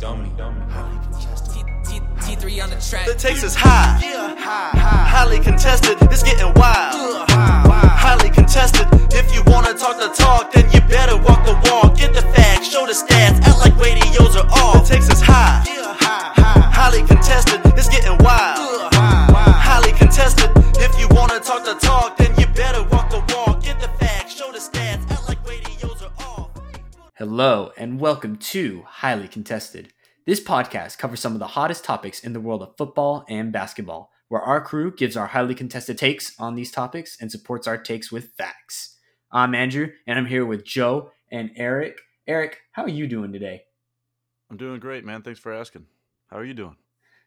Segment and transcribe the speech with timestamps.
[0.00, 0.60] dummy, dummy.
[2.22, 3.06] T3 on the track.
[3.06, 3.98] The taste is high.
[5.08, 5.98] Highly contested.
[6.02, 7.28] It's getting wild.
[7.28, 8.86] Highly contested.
[9.12, 11.96] If you wanna talk the talk, then you better walk the walk.
[11.96, 14.88] Get the facts, show the stats, act like radios are off.
[14.88, 15.64] The taste is high.
[16.72, 17.60] Highly contested.
[17.76, 18.92] It's getting wild.
[18.94, 20.50] Highly contested.
[20.78, 22.82] If you wanna talk the talk, then you better
[27.44, 29.92] Hello, and welcome to Highly Contested.
[30.26, 34.12] This podcast covers some of the hottest topics in the world of football and basketball,
[34.28, 38.12] where our crew gives our highly contested takes on these topics and supports our takes
[38.12, 38.96] with facts.
[39.32, 41.98] I'm Andrew, and I'm here with Joe and Eric.
[42.28, 43.64] Eric, how are you doing today?
[44.48, 45.22] I'm doing great, man.
[45.22, 45.86] Thanks for asking.
[46.28, 46.76] How are you doing?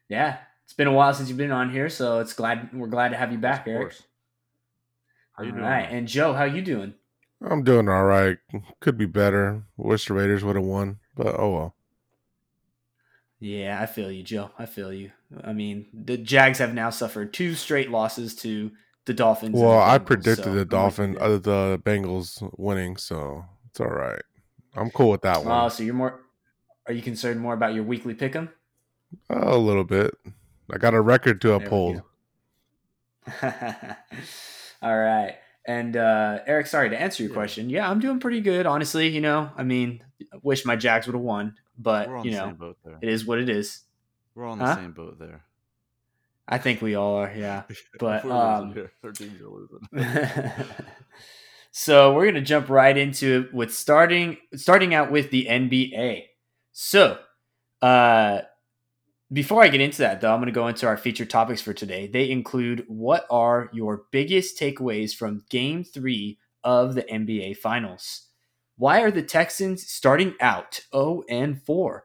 [0.08, 3.10] Yeah, it's been a while since you've been on here, so it's glad we're glad
[3.10, 3.82] to have you back, Of Eric.
[3.90, 4.04] course.
[5.34, 5.70] How you All doing?
[5.70, 6.94] right, and Joe, how you doing?
[7.42, 8.38] I'm doing all right.
[8.80, 9.64] Could be better.
[9.78, 11.76] Wish the Raiders would have won, but oh well.
[13.40, 14.52] Yeah, I feel you, Joe.
[14.58, 15.12] I feel you.
[15.44, 18.72] I mean, the Jags have now suffered two straight losses to
[19.06, 19.56] the Dolphins.
[19.56, 24.22] Well, the I predicted so the Dolphin, uh, the Bengals winning, so it's all right.
[24.76, 25.52] I'm cool with that there.
[25.52, 25.72] Oh, one.
[25.72, 26.22] so you're more?
[26.88, 28.50] Are you concerned more about your weekly pick'em?
[29.30, 30.14] a little bit.
[30.72, 32.02] I got a record to uphold.
[34.82, 35.36] All right.
[35.68, 37.36] And uh, Eric, sorry to answer your Yeah.
[37.36, 37.70] question.
[37.70, 39.08] Yeah, I'm doing pretty good, honestly.
[39.08, 42.56] You know, I mean, I wish my Jags would have won, but you know, same
[42.56, 43.00] boat there.
[43.02, 43.82] it is what it is.
[44.36, 44.76] We're on the Huh?
[44.76, 45.44] same boat there.
[46.48, 47.34] I think we all are.
[47.36, 47.64] Yeah.
[48.00, 50.66] But, um, losing teams are losing.
[51.72, 56.26] so we're gonna jump right into it with starting starting out with the NBA.
[56.74, 57.18] So,
[57.82, 58.42] uh,
[59.36, 62.08] before I get into that, though, I'm gonna go into our featured topics for today.
[62.08, 68.30] They include what are your biggest takeaways from Game Three of the NBA Finals?
[68.78, 72.04] Why are the Texans starting out 0 and 4?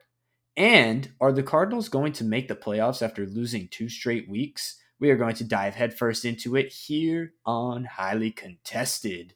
[0.56, 4.76] And are the Cardinals going to make the playoffs after losing two straight weeks?
[4.98, 9.34] We are going to dive headfirst into it here on Highly Contested.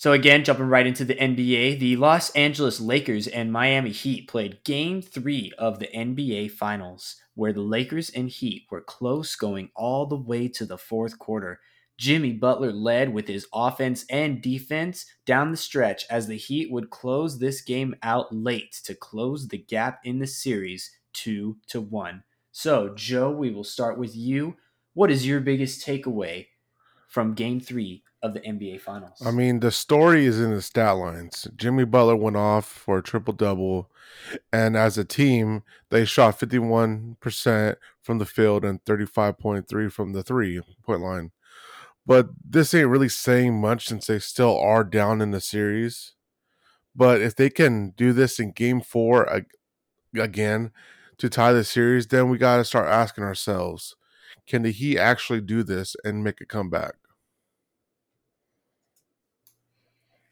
[0.00, 4.64] So, again, jumping right into the NBA, the Los Angeles Lakers and Miami Heat played
[4.64, 10.06] game three of the NBA Finals, where the Lakers and Heat were close going all
[10.06, 11.60] the way to the fourth quarter.
[11.98, 16.88] Jimmy Butler led with his offense and defense down the stretch as the Heat would
[16.88, 22.22] close this game out late to close the gap in the series 2 to 1.
[22.52, 24.56] So, Joe, we will start with you.
[24.94, 26.46] What is your biggest takeaway
[27.06, 29.22] from game 3 of the NBA finals?
[29.24, 31.48] I mean, the story is in the stat lines.
[31.56, 33.90] Jimmy Butler went off for a triple double,
[34.52, 40.60] and as a team, they shot 51% from the field and 35.3 from the three
[40.84, 41.30] point line.
[42.06, 46.14] But this ain't really saying much since they still are down in the series.
[46.94, 49.44] But if they can do this in game four
[50.14, 50.72] again
[51.18, 53.94] to tie the series, then we got to start asking ourselves
[54.46, 56.94] can the Heat actually do this and make a comeback?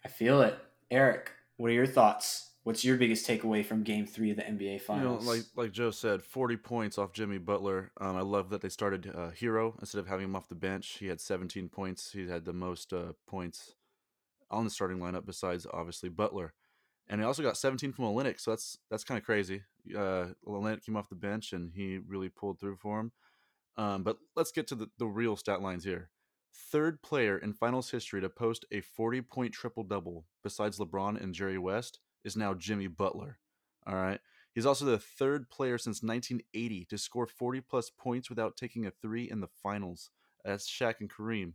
[0.09, 0.59] I feel it.
[0.91, 2.53] Eric, what are your thoughts?
[2.63, 5.27] What's your biggest takeaway from game 3 of the NBA You know, finals?
[5.27, 7.91] like like Joe said, 40 points off Jimmy Butler.
[8.01, 10.97] Um, I love that they started uh, Herro instead of having him off the bench.
[10.99, 12.13] He had 17 points.
[12.13, 13.75] He had the most uh, points
[14.51, 16.55] on the starting lineup besides obviously Butler.
[17.07, 19.63] And he also got 17 from Olynyk, so that's that's kind of crazy.
[19.95, 23.13] Uh, Olynyk came off the bench and he really pulled through for him.
[23.77, 26.09] Um, but let's get to the, the real stat lines here.
[26.55, 31.35] Third player in finals history to post a 40 point triple double besides LeBron and
[31.35, 33.39] Jerry West is now Jimmy Butler.
[33.87, 34.21] All right.
[34.55, 38.91] He's also the third player since 1980 to score 40 plus points without taking a
[38.91, 40.11] three in the finals.
[40.45, 41.53] That's Shaq and Kareem.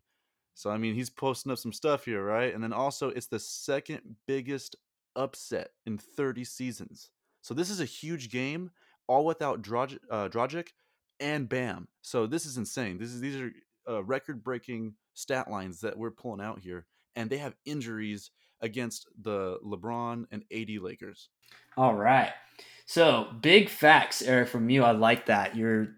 [0.55, 2.53] So, I mean, he's posting up some stuff here, right?
[2.53, 4.75] And then also, it's the second biggest
[5.15, 7.09] upset in 30 seasons.
[7.41, 8.71] So, this is a huge game,
[9.07, 10.69] all without Drog- uh, Dragic
[11.19, 11.87] and Bam.
[12.01, 12.99] So, this is insane.
[12.99, 13.51] This is These are
[13.87, 16.85] uh, record breaking stat lines that we're pulling out here.
[17.15, 18.31] And they have injuries
[18.61, 21.29] against the LeBron and AD Lakers.
[21.77, 22.31] All right.
[22.85, 24.83] So, big facts, Eric, from you.
[24.83, 25.55] I like that.
[25.55, 25.89] Your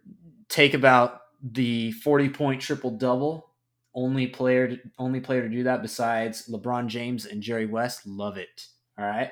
[0.50, 3.52] take about the 40 point triple double.
[3.94, 8.06] Only player, to, only player to do that besides LeBron James and Jerry West.
[8.06, 8.68] Love it.
[9.00, 9.32] All right.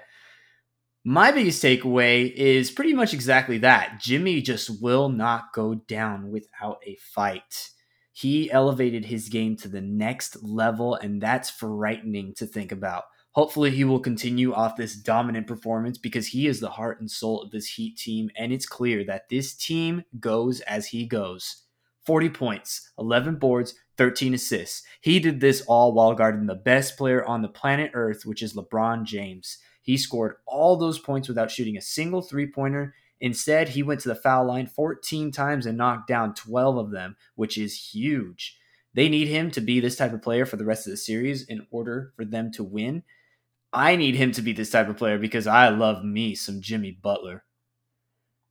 [1.04, 4.00] My biggest takeaway is pretty much exactly that.
[4.00, 7.72] Jimmy just will not go down without a fight.
[8.14, 13.06] He elevated his game to the next level, and that's frightening to think about.
[13.32, 17.42] Hopefully, he will continue off this dominant performance because he is the heart and soul
[17.42, 21.64] of this Heat team, and it's clear that this team goes as he goes.
[22.06, 24.84] 40 points, 11 boards, 13 assists.
[25.02, 28.54] He did this all while guarding the best player on the planet Earth, which is
[28.54, 29.58] LeBron James.
[29.82, 32.94] He scored all those points without shooting a single three pointer.
[33.24, 37.16] Instead, he went to the foul line 14 times and knocked down 12 of them,
[37.36, 38.60] which is huge.
[38.94, 41.46] They need him to be this type of player for the rest of the series
[41.46, 43.04] in order for them to win.
[43.72, 46.92] I need him to be this type of player because I love me some Jimmy
[46.92, 47.46] Butler.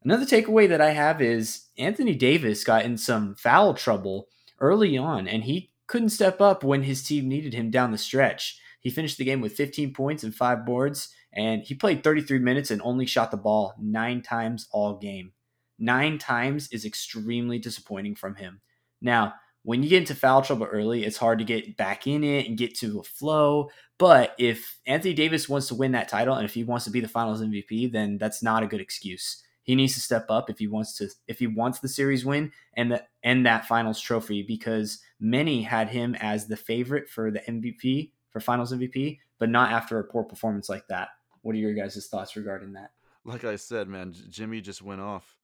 [0.03, 4.29] Another takeaway that I have is Anthony Davis got in some foul trouble
[4.59, 8.59] early on, and he couldn't step up when his team needed him down the stretch.
[8.81, 12.71] He finished the game with 15 points and five boards, and he played 33 minutes
[12.71, 15.33] and only shot the ball nine times all game.
[15.79, 18.61] Nine times is extremely disappointing from him.
[19.01, 19.35] Now,
[19.65, 22.59] when you get into foul trouble early, it's hard to get back in it and
[22.59, 23.71] get to a flow.
[23.99, 27.01] But if Anthony Davis wants to win that title and if he wants to be
[27.01, 29.43] the finals MVP, then that's not a good excuse.
[29.63, 32.51] He needs to step up if he wants to if he wants the series win
[32.77, 37.39] and the, and that finals trophy because many had him as the favorite for the
[37.41, 41.11] MVP for finals MVP, but not after a poor performance like that.
[41.43, 42.93] What are your guys' thoughts regarding that?
[43.25, 45.37] Like I said, man, Jimmy just went off.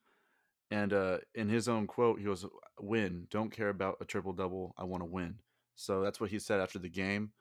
[0.70, 2.44] And uh, in his own quote, he goes,
[2.78, 3.26] "Win.
[3.30, 4.74] Don't care about a triple double.
[4.76, 5.36] I want to win."
[5.76, 7.32] So that's what he said after the game.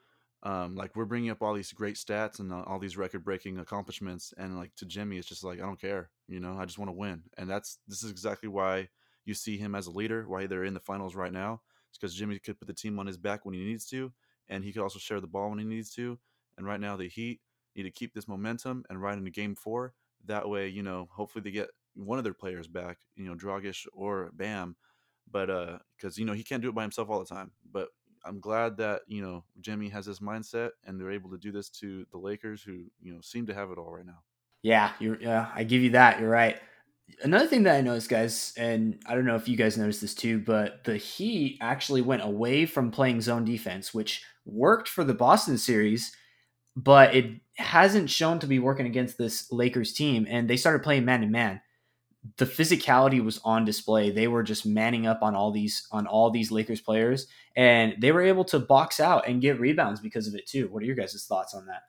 [0.43, 4.33] Um, like we're bringing up all these great stats and uh, all these record-breaking accomplishments,
[4.37, 6.09] and like to Jimmy, it's just like I don't care.
[6.27, 8.89] You know, I just want to win, and that's this is exactly why
[9.25, 10.25] you see him as a leader.
[10.27, 11.61] Why they're in the finals right now.
[11.89, 14.13] It's because Jimmy could put the team on his back when he needs to,
[14.47, 16.19] and he could also share the ball when he needs to.
[16.57, 17.41] And right now, the Heat
[17.77, 19.93] need to keep this momentum and ride into Game Four.
[20.25, 23.85] That way, you know, hopefully they get one of their players back, you know, Dragic
[23.93, 24.75] or Bam,
[25.31, 27.51] but uh, because you know he can't do it by himself all the time.
[27.71, 27.89] But
[28.25, 31.69] I'm glad that you know Jimmy has this mindset and they're able to do this
[31.69, 34.19] to the Lakers, who you know seem to have it all right now.
[34.61, 35.19] Yeah, you're.
[35.21, 36.19] Yeah, I give you that.
[36.19, 36.59] You're right.
[37.23, 40.13] Another thing that I noticed, guys, and I don't know if you guys noticed this
[40.13, 45.13] too, but the Heat actually went away from playing zone defense, which worked for the
[45.13, 46.13] Boston series,
[46.75, 50.27] but it hasn't shown to be working against this Lakers team.
[50.29, 51.61] And they started playing man to man
[52.35, 54.09] the physicality was on display.
[54.09, 58.11] They were just manning up on all these on all these Lakers players, and they
[58.11, 60.67] were able to box out and get rebounds because of it too.
[60.67, 61.83] What are your guys' thoughts on that?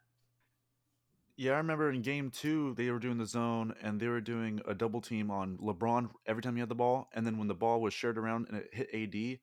[1.36, 4.60] Yeah, I remember in game two they were doing the zone and they were doing
[4.66, 7.54] a double team on LeBron every time he had the ball, and then when the
[7.54, 9.38] ball was shared around and it hit AD,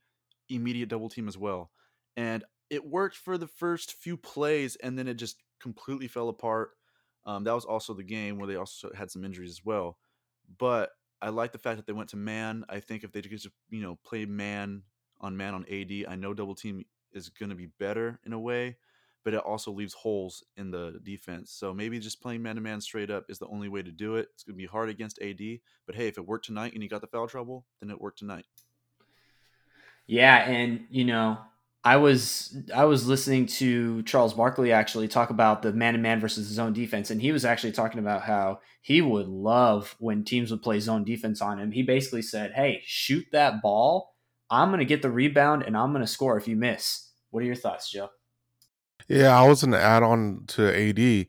[0.49, 1.71] immediate double team as well.
[2.15, 6.71] And it worked for the first few plays, and then it just completely fell apart.
[7.25, 9.97] Um, that was also the game where they also had some injuries as well
[10.57, 10.91] but
[11.21, 12.65] I like the fact that they went to man.
[12.69, 14.83] I think if they just you know play man
[15.19, 18.39] on man on AD, I know double team is going to be better in a
[18.39, 18.77] way,
[19.23, 21.51] but it also leaves holes in the defense.
[21.51, 24.15] So maybe just playing man to man straight up is the only way to do
[24.15, 24.27] it.
[24.33, 25.39] It's going to be hard against AD,
[25.85, 28.19] but hey, if it worked tonight and you got the foul trouble, then it worked
[28.19, 28.45] tonight.
[30.07, 31.39] Yeah, and you know,
[31.85, 36.19] I was I was listening to Charles Barkley actually talk about the man to man
[36.19, 40.49] versus zone defense, and he was actually talking about how he would love when teams
[40.49, 41.71] would play zone defense on him.
[41.71, 44.15] He basically said, "Hey, shoot that ball.
[44.49, 47.43] I'm going to get the rebound and I'm going to score if you miss." What
[47.43, 48.09] are your thoughts, Joe?
[49.07, 51.27] Yeah, I was going to add on to AD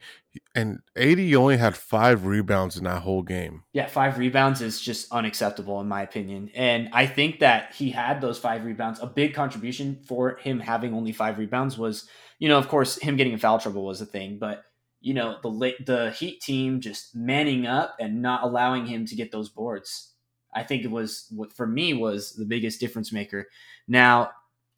[0.56, 3.64] and AD only had five rebounds in that whole game.
[3.74, 6.50] Yeah, five rebounds is just unacceptable in my opinion.
[6.54, 8.98] And I think that he had those five rebounds.
[9.00, 12.08] A big contribution for him having only five rebounds was,
[12.38, 14.64] you know, of course, him getting in foul trouble was a thing, but
[15.02, 19.30] you know, the the Heat team just manning up and not allowing him to get
[19.30, 20.14] those boards.
[20.54, 23.46] I think it was what for me was the biggest difference maker.
[23.86, 24.30] Now,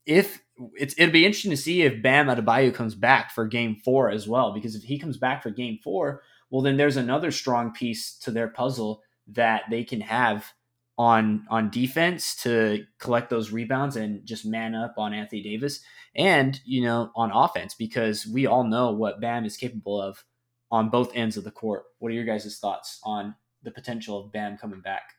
[0.06, 0.42] if
[0.74, 4.28] it's it'll be interesting to see if Bam Adebayo comes back for Game Four as
[4.28, 8.16] well, because if he comes back for Game Four, well, then there's another strong piece
[8.18, 10.52] to their puzzle that they can have
[10.96, 15.80] on on defense to collect those rebounds and just man up on Anthony Davis,
[16.16, 20.24] and you know on offense because we all know what Bam is capable of
[20.70, 21.84] on both ends of the court.
[21.98, 25.14] What are your guys' thoughts on the potential of Bam coming back?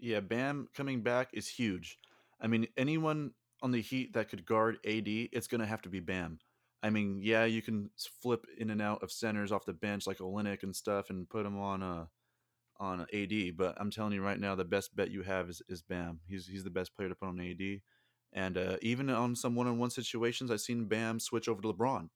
[0.00, 1.99] Yeah, Bam coming back is huge.
[2.40, 3.32] I mean, anyone
[3.62, 6.38] on the Heat that could guard AD, it's going to have to be Bam.
[6.82, 7.90] I mean, yeah, you can
[8.22, 11.44] flip in and out of centers off the bench like Olynyk and stuff, and put
[11.44, 12.08] them on a
[12.78, 13.56] on AD.
[13.56, 16.20] But I'm telling you right now, the best bet you have is, is Bam.
[16.26, 17.80] He's he's the best player to put on AD.
[18.32, 22.08] And uh, even on some one-on-one situations, I've seen Bam switch over to LeBron.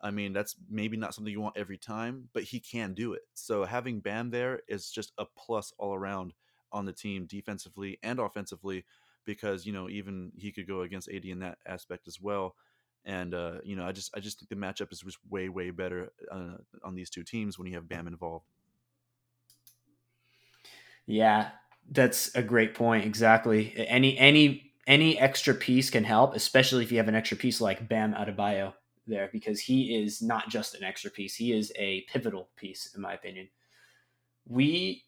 [0.00, 3.22] I mean, that's maybe not something you want every time, but he can do it.
[3.32, 6.34] So having Bam there is just a plus all around
[6.70, 8.84] on the team, defensively and offensively
[9.24, 12.56] because you know even he could go against AD in that aspect as well.
[13.04, 15.70] And uh, you know, I just I just think the matchup is just way way
[15.70, 18.46] better uh, on these two teams when you have Bam involved.
[21.06, 21.52] Yeah,
[21.90, 23.04] that's a great point.
[23.04, 23.74] Exactly.
[23.76, 27.88] Any any any extra piece can help, especially if you have an extra piece like
[27.88, 28.74] Bam Adebayo.
[29.06, 33.00] there because he is not just an extra piece; he is a pivotal piece, in
[33.02, 33.48] my opinion.
[34.46, 35.03] We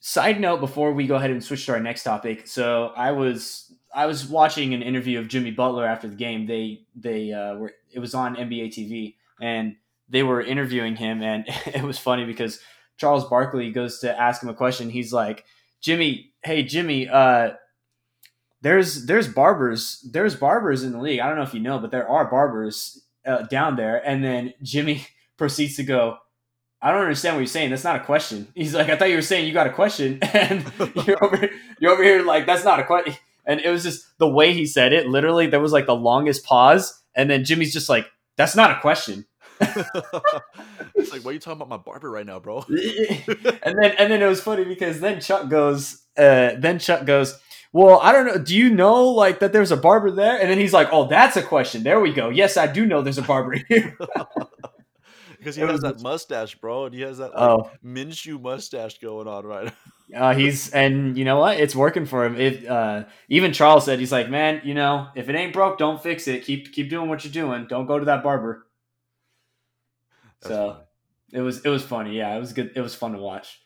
[0.00, 2.46] side note before we go ahead and switch to our next topic.
[2.46, 6.46] So I was I was watching an interview of Jimmy Butler after the game.
[6.46, 9.76] They they uh, were it was on NBA TV and
[10.08, 12.60] they were interviewing him, and it was funny because
[12.96, 14.90] Charles Barkley goes to ask him a question.
[14.90, 15.44] He's like,
[15.80, 17.50] Jimmy, hey Jimmy, uh,
[18.62, 21.20] there's there's barbers there's barbers in the league.
[21.20, 24.06] I don't know if you know, but there are barbers uh, down there.
[24.06, 25.06] And then Jimmy
[25.36, 26.18] proceeds to go,
[26.82, 27.70] I don't understand what you're saying.
[27.70, 28.48] That's not a question.
[28.54, 30.64] He's like, I thought you were saying you got a question, and
[31.06, 31.48] you're over
[31.80, 33.14] you're over here like that's not a question.
[33.44, 35.06] And it was just the way he said it.
[35.06, 38.06] Literally, there was like the longest pause, and then Jimmy's just like,
[38.36, 39.24] "That's not a question."
[39.60, 42.64] it's like, why are you talking about my barber right now, bro?
[42.68, 47.38] and then and then it was funny because then Chuck goes, uh, then Chuck goes,
[47.72, 48.38] well, I don't know.
[48.38, 50.40] Do you know like that there's a barber there?
[50.40, 51.82] And then he's like, oh, that's a question.
[51.82, 52.30] There we go.
[52.30, 53.96] Yes, I do know there's a barber here.
[55.38, 57.70] Because he has that mustache, bro, and he has that like, Oh.
[57.84, 59.72] Minshew mustache going on right.
[60.14, 61.58] Uh, he's and you know what?
[61.58, 62.36] It's working for him.
[62.36, 66.00] If uh, even Charles said he's like, man, you know, if it ain't broke, don't
[66.00, 66.44] fix it.
[66.44, 67.66] Keep keep doing what you're doing.
[67.68, 68.68] Don't go to that barber.
[70.42, 70.82] That's So- funny.
[71.32, 72.16] It was it was funny.
[72.16, 72.70] Yeah, it was good.
[72.76, 73.58] It was fun to watch.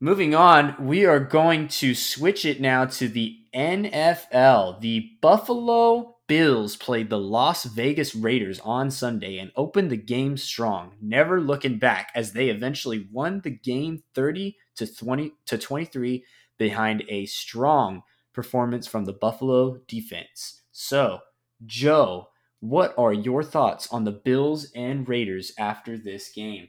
[0.00, 4.80] Moving on, we are going to switch it now to the NFL.
[4.80, 10.94] The Buffalo Bills played the Las Vegas Raiders on Sunday and opened the game strong,
[11.00, 16.24] never looking back as they eventually won the game 30 to 20 to 23
[16.56, 18.02] behind a strong
[18.32, 20.62] performance from the Buffalo defense.
[20.72, 21.20] So,
[21.66, 22.28] Joe,
[22.60, 26.68] what are your thoughts on the Bills and Raiders after this game?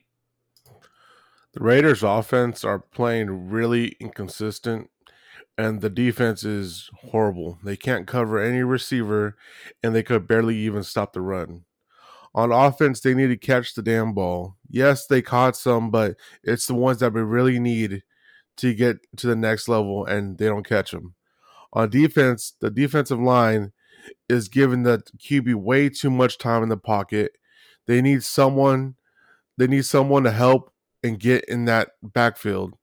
[1.53, 4.89] The Raiders' offense are playing really inconsistent,
[5.57, 7.59] and the defense is horrible.
[7.63, 9.37] They can't cover any receiver,
[9.81, 11.65] and they could barely even stop the run.
[12.33, 14.57] On offense, they need to catch the damn ball.
[14.69, 18.03] Yes, they caught some, but it's the ones that we really need
[18.57, 21.15] to get to the next level, and they don't catch them.
[21.71, 23.71] On defense, the defensive line
[24.27, 27.33] is giving the QB way too much time in the pocket.
[27.85, 28.95] They need someone.
[29.57, 32.73] They need someone to help and get in that backfield.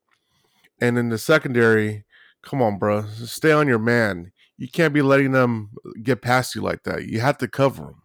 [0.80, 2.04] And in the secondary,
[2.42, 4.32] come on, bro, stay on your man.
[4.58, 5.70] You can't be letting them
[6.02, 7.06] get past you like that.
[7.06, 8.02] You have to cover them.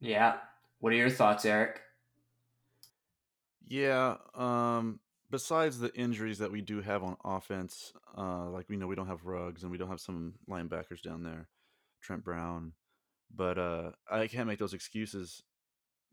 [0.00, 0.36] Yeah.
[0.78, 1.80] What are your thoughts, Eric?
[3.66, 4.16] Yeah.
[4.34, 5.00] Um.
[5.30, 9.06] Besides the injuries that we do have on offense, uh, like we know we don't
[9.06, 11.48] have Ruggs and we don't have some linebackers down there,
[12.02, 12.72] Trent Brown,
[13.32, 15.44] but uh, I can't make those excuses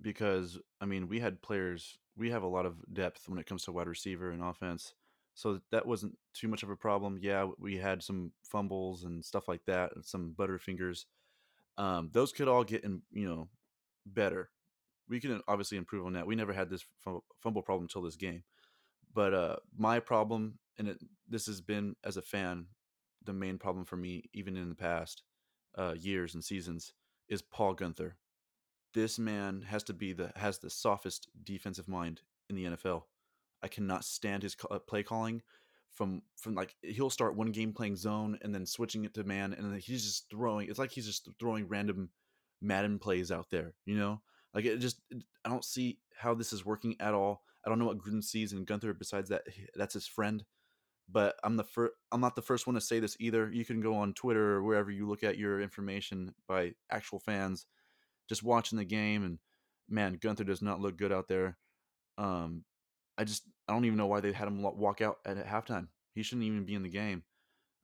[0.02, 3.64] because I mean we had players, we have a lot of depth when it comes
[3.66, 4.94] to wide receiver and offense,
[5.34, 7.20] so that wasn't too much of a problem.
[7.22, 11.06] Yeah, we had some fumbles and stuff like that, and some butterfingers.
[11.78, 13.50] Um, those could all get in, you know,
[14.06, 14.50] better.
[15.08, 16.26] We can obviously improve on that.
[16.26, 16.84] We never had this
[17.40, 18.44] fumble problem until this game.
[19.14, 20.98] But uh, my problem, and it,
[21.30, 22.66] this has been as a fan,
[23.24, 25.24] the main problem for me, even in the past
[25.78, 26.94] uh, years and seasons,
[27.30, 28.14] is Paul Guenther.
[28.94, 33.04] This man has to be the has the softest defensive mind in the NFL.
[33.62, 35.42] I cannot stand his uh, play calling.
[35.92, 39.54] From from like he'll start one game playing zone and then switching it to man,
[39.54, 40.70] and then he's just throwing.
[40.70, 42.10] It's like he's just throwing random
[42.62, 43.74] Madden plays out there.
[43.86, 44.22] You know,
[44.54, 47.44] like it just I don't see how this is working at all.
[47.66, 49.44] I don't know what Gruden sees in Guenther besides that
[49.76, 50.44] that's his friend.
[51.10, 51.94] But I'm the first.
[52.12, 53.50] I'm not the first one to say this either.
[53.52, 57.66] You can go on Twitter or wherever you look at your information by actual fans,
[58.28, 59.40] just watching the game, and
[59.90, 61.58] man, Guenther does not look good out there.
[62.18, 62.64] Um,
[63.18, 65.88] I just I don't even know why they had him walk out at halftime.
[66.14, 67.24] He shouldn't even be in the game.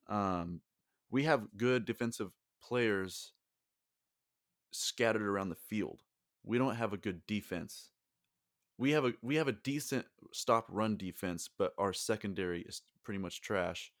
[0.08, 0.60] Um,
[1.10, 2.30] we have good defensive
[2.62, 3.32] players
[4.72, 6.00] scattered around the field.
[6.44, 7.90] We don't have a good defense.
[8.76, 13.18] We have a we have a decent stop run defense, but our secondary is pretty
[13.18, 13.92] much trash.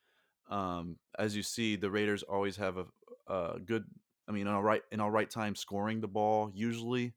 [0.50, 2.86] Um, as you see, the Raiders always have a,
[3.32, 3.84] a good.
[4.28, 7.14] I mean, in all right in all right time scoring the ball usually,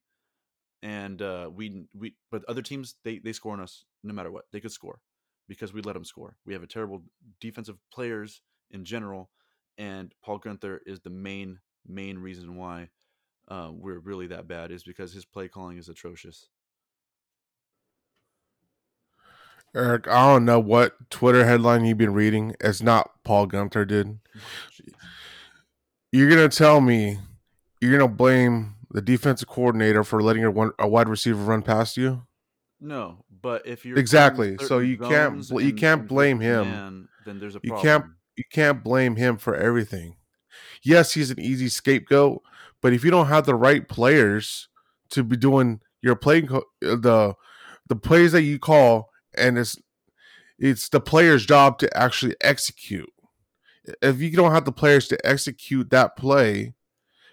[0.81, 4.45] and uh, we we but other teams they they score on us no matter what
[4.51, 4.99] they could score
[5.47, 6.35] because we let them score.
[6.45, 7.03] We have a terrible
[7.39, 9.29] defensive players in general,
[9.77, 12.89] and Paul Guenther is the main main reason why
[13.47, 16.49] uh, we're really that bad is because his play calling is atrocious.
[19.75, 22.55] Eric, I don't know what Twitter headline you've been reading.
[22.59, 24.19] It's not Paul Guenther did.
[26.17, 27.19] You're gonna tell me
[27.79, 31.95] you're gonna blame the defensive coordinator for letting a, one, a wide receiver run past
[31.95, 32.23] you?
[32.81, 34.57] No, but if you're Exactly.
[34.57, 36.71] So you can't bl- you can't blame him.
[36.71, 37.77] man, then there's a problem.
[37.77, 38.05] You can't
[38.35, 40.15] you can't blame him for everything.
[40.83, 42.41] Yes, he's an easy scapegoat,
[42.81, 44.69] but if you don't have the right players
[45.11, 47.35] to be doing your playing co- uh, the
[47.89, 49.77] the plays that you call, and it's
[50.57, 53.11] it's the player's job to actually execute.
[54.01, 56.73] If you don't have the players to execute that play,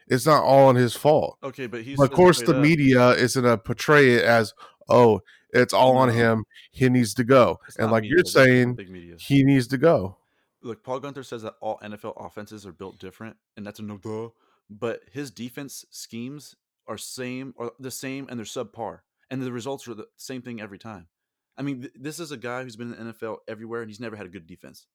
[0.07, 1.39] it's not all on his fault.
[1.43, 2.63] Okay, but he's of course, the up.
[2.63, 4.55] media is to portray it as,
[4.89, 5.21] oh,
[5.51, 6.45] it's all on him.
[6.73, 7.61] He needs to go.
[7.69, 10.17] It's And like media, you're this is the saying, he needs to go.
[10.63, 13.99] Look, Paul Guenther says that all NFL offenses are built different, and that's a no
[13.99, 14.31] duh.
[14.71, 16.57] But his defense schemes
[16.87, 20.61] are same or the same, and they're subpar, and the results are the same thing
[20.61, 21.09] every time.
[21.57, 24.01] I mean, th- this is a guy who's been in the NFL everywhere, and he's
[24.01, 24.87] never had a good defense.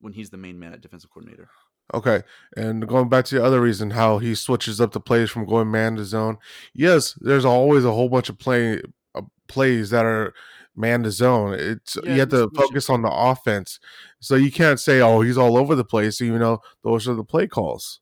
[0.00, 1.48] When he's the main man at defensive coordinator,
[1.94, 2.22] Okay.
[2.56, 5.70] And going back to the other reason, how he switches up the plays from going
[5.70, 6.38] man to zone.
[6.74, 8.82] Yes, there's always a whole bunch of play
[9.14, 10.34] uh, plays that are
[10.74, 11.54] man to zone.
[11.54, 13.78] It's Yeah, you have to focus on the offense.
[14.20, 17.24] So you can't say, "Oh, he's all over the place," even though those are the
[17.24, 18.00] play calls.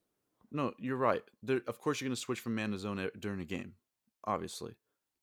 [0.51, 1.23] no, you're right.
[1.43, 3.75] There, of course, you're going to switch from man to zone during a game,
[4.25, 4.77] obviously.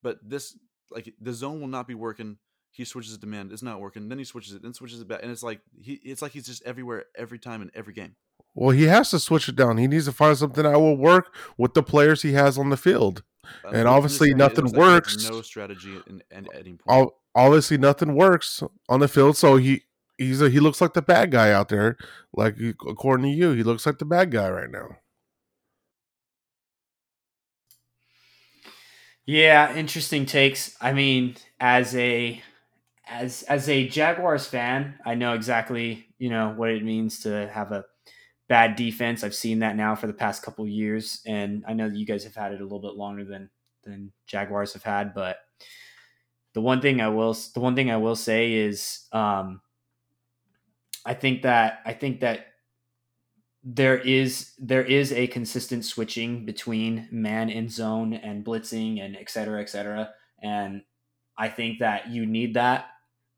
[0.04, 0.58] But this,
[0.92, 2.38] like, the zone will not be working.
[2.72, 4.08] He switches it to man, it's not working.
[4.10, 6.46] Then he switches it, then switches it back, and it's like he, it's like he's
[6.46, 8.16] just everywhere every time in every game.
[8.54, 9.78] Well, he has to switch it down.
[9.78, 12.78] He needs to find something that will work with the players he has on the
[12.78, 13.24] field.
[13.63, 15.30] Uh, And obviously nothing looks like works.
[15.30, 17.12] No strategy in, in, at any point.
[17.34, 19.84] Obviously, nothing works on the field, so he
[20.18, 21.98] he's a, he looks like the bad guy out there.
[22.34, 24.98] Like according to you, he looks like the bad guy right now.
[29.25, 30.75] Yeah, interesting takes.
[30.82, 32.42] I mean, as a
[33.12, 37.72] as as a Jaguars fan, I know exactly, you know, what it means to have
[37.74, 37.86] a
[38.48, 39.24] bad defense.
[39.24, 42.24] I've seen that now for the past couple years and I know that you guys
[42.24, 43.50] have had it a little bit longer than
[43.84, 45.38] than Jaguars have had, but
[46.53, 49.62] the one thing I will the one thing I will say is um
[51.06, 52.48] I think that I think that
[53.63, 59.29] there is there is a consistent switching between man and zone and blitzing and et
[59.29, 60.09] cetera, et cetera.
[60.42, 60.81] And
[61.38, 62.85] I think that you need that.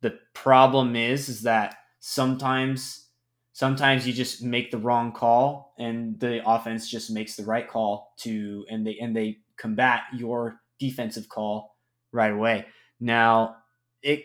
[0.04, 3.08] The problem is is that sometimes
[3.54, 8.14] sometimes you just make the wrong call and the offense just makes the right call
[8.18, 11.78] to and they and they combat your defensive call
[12.12, 12.66] right away.
[13.00, 13.56] Now
[14.02, 14.24] it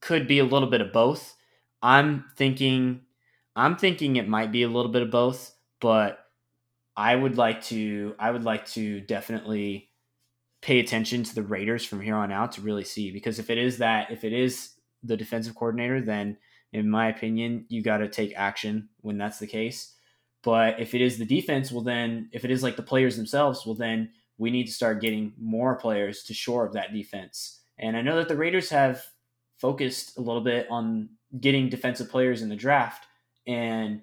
[0.00, 1.36] could be a little bit of both.
[1.82, 3.02] I'm thinking
[3.54, 6.20] I'm thinking it might be a little bit of both, but
[6.96, 9.90] I would like to I would like to definitely
[10.62, 13.58] pay attention to the Raiders from here on out to really see because if it
[13.58, 14.70] is that if it is
[15.02, 16.36] the defensive coordinator then
[16.72, 19.94] in my opinion you got to take action when that's the case.
[20.42, 23.64] But if it is the defense, well then if it is like the players themselves,
[23.64, 27.60] well then we need to start getting more players to shore up that defense.
[27.78, 29.04] And I know that the Raiders have
[29.58, 31.08] focused a little bit on
[31.40, 33.06] getting defensive players in the draft
[33.46, 34.02] and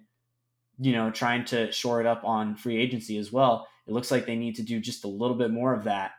[0.79, 4.25] you know trying to shore it up on free agency as well it looks like
[4.25, 6.11] they need to do just a little bit more of that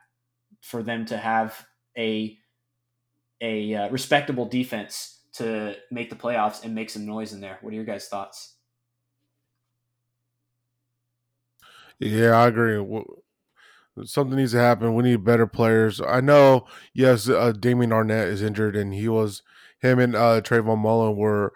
[0.60, 1.64] for them to have
[1.96, 2.36] a
[3.40, 7.72] a uh, respectable defense to make the playoffs and make some noise in there what
[7.72, 8.55] are your guys thoughts
[12.00, 12.83] Yeah, I agree.
[14.05, 14.94] Something needs to happen.
[14.94, 16.00] We need better players.
[16.00, 19.42] I know, yes, uh, Damon Arnette is injured, and he was
[19.81, 21.53] him and uh, Trayvon Mullen were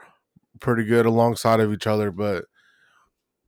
[0.61, 2.11] pretty good alongside of each other.
[2.11, 2.45] But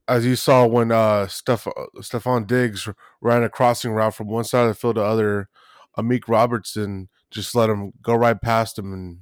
[0.07, 2.89] as you saw when uh, Steph Stefon Diggs
[3.21, 5.49] ran a crossing route from one side of the field to the other,
[5.97, 9.19] Amik Robertson just let him go right past him, and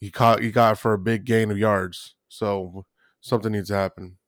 [0.00, 2.14] he caught he got for a big gain of yards.
[2.28, 2.84] So
[3.20, 4.18] something needs to happen.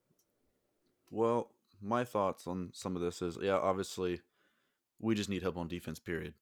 [1.10, 4.20] Well, my thoughts on some of this is yeah, obviously,
[4.98, 5.98] we just need help on defense.
[5.98, 6.34] Period.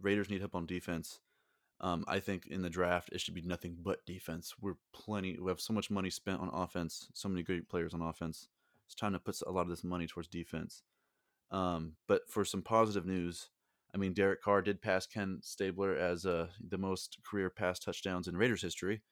[0.00, 1.20] Raiders need help on defense.
[1.80, 4.54] Um, I think in the draft it should be nothing but defense.
[4.60, 5.38] We're plenty.
[5.38, 7.08] We have so much money spent on offense.
[7.14, 8.48] So many great players on offense.
[8.86, 10.82] It's time to put a lot of this money towards defense.
[11.50, 13.50] Um, but for some positive news,
[13.94, 18.26] I mean, Derek Carr did pass Ken Stabler as uh, the most career pass touchdowns
[18.26, 19.02] in Raiders history,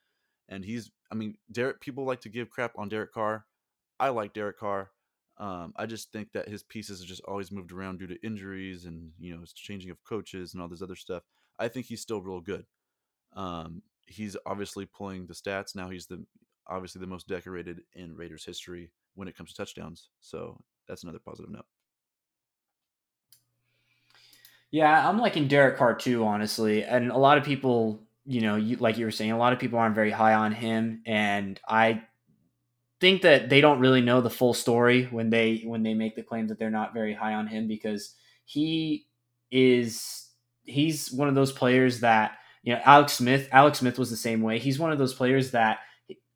[0.49, 0.91] and he's.
[1.11, 1.81] I mean, Derek.
[1.81, 3.47] People like to give crap on Derek Carr.
[4.01, 4.91] I like Derek Carr.
[5.39, 8.85] Um, I just think that his pieces have just always moved around due to injuries
[8.85, 11.23] and you know his changing of coaches and all this other stuff.
[11.59, 12.65] I think he's still real good.
[13.37, 15.91] Um, he's obviously pulling the stats now.
[15.91, 16.25] He's the
[16.67, 20.11] obviously the most decorated in Raiders history when it comes to touchdowns.
[20.21, 21.67] So that's another positive note.
[24.73, 26.83] Yeah, I'm liking Derek Carr too, honestly.
[26.83, 29.59] And a lot of people, you know, you, like you were saying, a lot of
[29.59, 32.03] people aren't very high on him, and I
[33.01, 36.23] think that they don't really know the full story when they when they make the
[36.23, 38.15] claim that they're not very high on him because
[38.47, 39.07] he
[39.51, 40.31] is
[40.65, 44.41] he's one of those players that you know Alex Smith Alex Smith was the same
[44.41, 44.59] way.
[44.59, 45.81] He's one of those players that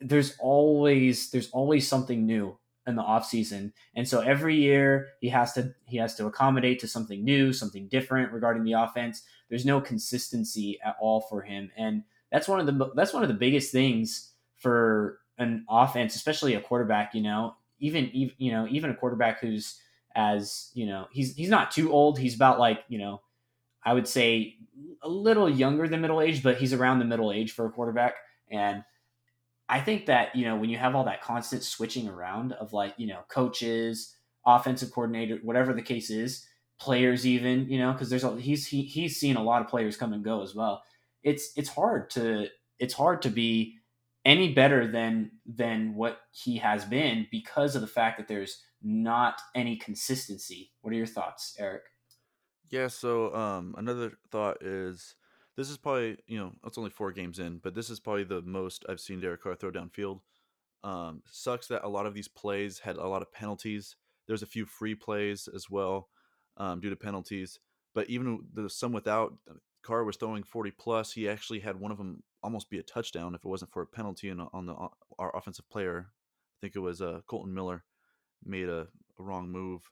[0.00, 5.28] there's always there's always something new in the off season, and so every year he
[5.28, 9.22] has to he has to accommodate to something new, something different regarding the offense.
[9.48, 13.28] There's no consistency at all for him, and that's one of the that's one of
[13.28, 17.14] the biggest things for an offense, especially a quarterback.
[17.14, 19.80] You know, even you know even a quarterback who's
[20.14, 22.18] as you know he's he's not too old.
[22.18, 23.20] He's about like you know
[23.84, 24.56] I would say
[25.02, 28.16] a little younger than middle age, but he's around the middle age for a quarterback.
[28.50, 28.82] And
[29.68, 32.94] I think that, you know, when you have all that constant switching around of like,
[32.96, 34.14] you know, coaches,
[34.46, 36.46] offensive coordinator, whatever the case is,
[36.78, 39.96] players even, you know, because there's a he's he, he's seen a lot of players
[39.96, 40.82] come and go as well.
[41.22, 42.48] It's it's hard to
[42.78, 43.76] it's hard to be
[44.24, 49.40] any better than than what he has been because of the fact that there's not
[49.54, 50.70] any consistency.
[50.82, 51.82] What are your thoughts, Eric?
[52.70, 55.16] Yeah, so um another thought is
[55.56, 58.42] this is probably, you know, it's only four games in, but this is probably the
[58.42, 60.20] most I've seen Derek Carr throw downfield.
[60.84, 63.96] Um, sucks that a lot of these plays had a lot of penalties.
[64.26, 66.10] There's a few free plays as well
[66.58, 67.58] um, due to penalties.
[67.94, 71.12] But even the some without, uh, Carr was throwing 40 plus.
[71.12, 73.86] He actually had one of them almost be a touchdown if it wasn't for a
[73.86, 74.74] penalty on, on the
[75.18, 76.08] our offensive player.
[76.10, 77.84] I think it was uh, Kolton Miller
[78.44, 78.86] made a,
[79.18, 79.90] a wrong move.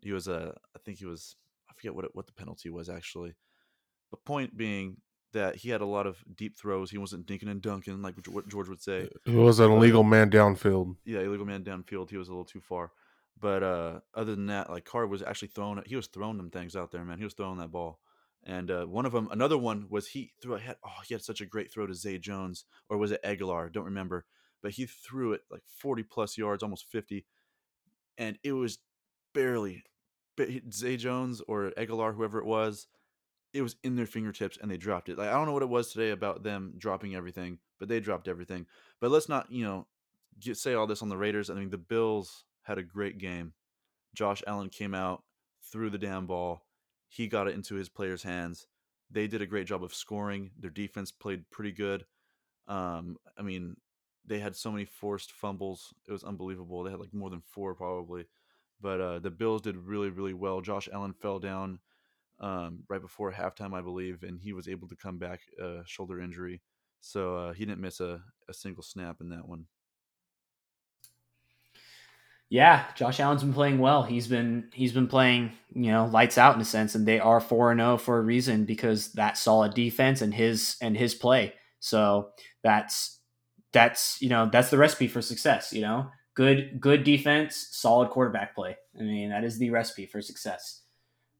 [0.00, 1.36] He was a, uh, I think he was,
[1.70, 3.34] I forget what it, what the penalty was actually
[4.10, 4.98] the point being
[5.32, 6.90] that he had a lot of deep throws.
[6.90, 9.08] He wasn't dinking and dunking like what George would say.
[9.24, 10.96] He was an illegal man downfield.
[11.04, 12.10] Yeah, illegal man downfield.
[12.10, 12.92] He was a little too far.
[13.40, 15.82] But uh, other than that, like Carr was actually throwing.
[15.86, 17.18] He was throwing them things out there, man.
[17.18, 18.00] He was throwing that ball.
[18.44, 20.76] And uh, one of them, another one was he threw a head.
[20.84, 23.70] Oh, he had such a great throw to Zay Jones, or was it Agholor?
[23.70, 24.24] Don't remember.
[24.62, 27.26] But he threw it like 40 plus yards, almost 50.
[28.16, 28.78] And it was
[29.34, 29.84] barely
[30.72, 32.88] Zay Jones or Agholor, whoever it was,
[33.52, 35.18] it was in their fingertips and they dropped it.
[35.18, 38.28] Like I don't know what it was today about them dropping everything, but they dropped
[38.28, 38.66] everything.
[39.00, 39.86] But let's not, you know,
[40.40, 41.50] get, say all this on the Raiders.
[41.50, 43.52] I mean, the Bills had a great game.
[44.14, 45.22] Josh Allen came out,
[45.72, 46.64] threw the damn ball.
[47.08, 48.66] He got it into his players' hands.
[49.10, 50.50] They did a great job of scoring.
[50.58, 52.04] Their defense played pretty good.
[52.66, 53.76] Um, I mean,
[54.26, 55.94] they had so many forced fumbles.
[56.06, 56.82] It was unbelievable.
[56.82, 58.26] They had like more than four probably.
[58.80, 60.60] But uh, the Bills did really, really well.
[60.60, 61.80] Josh Allen fell down
[62.40, 66.20] um, right before halftime, I believe, and he was able to come back uh, shoulder
[66.20, 66.62] injury,
[67.00, 69.66] so uh, he didn't miss a, a single snap in that one.
[72.50, 74.02] Yeah, Josh Allen's been playing well.
[74.02, 77.40] He's been he's been playing, you know, lights out in a sense, and they are
[77.40, 81.14] four and zero oh for a reason because that solid defense and his and his
[81.14, 81.52] play.
[81.80, 82.30] So
[82.62, 83.20] that's
[83.72, 85.74] that's you know that's the recipe for success.
[85.74, 88.76] You know, good good defense, solid quarterback play.
[88.98, 90.82] I mean, that is the recipe for success.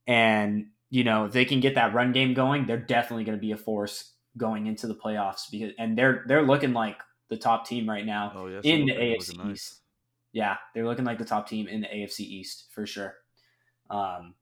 [0.06, 3.40] And you know, if they can get that run game going, they're definitely going to
[3.40, 6.96] be a force going into the playoffs because and they're they're looking like
[7.28, 9.52] the top team right now oh, yeah, in the AFC nice.
[9.52, 9.80] East.
[10.32, 13.14] Yeah, they're looking like the top team in the AFC East for sure.
[13.90, 14.34] Um,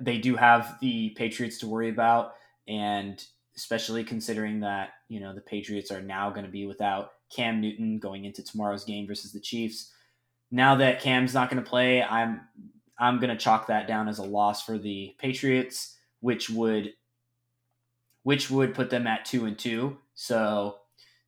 [0.00, 2.34] they do have the Patriots to worry about,
[2.66, 3.22] and
[3.56, 7.98] especially considering that you know the Patriots are now going to be without Cam Newton
[7.98, 9.92] going into tomorrow's game versus the Chiefs.
[10.50, 12.40] Now that Cam's not going to play, I'm
[13.00, 16.92] I'm going to chalk that down as a loss for the Patriots, which would
[18.22, 19.96] which would put them at 2 and 2.
[20.14, 20.76] So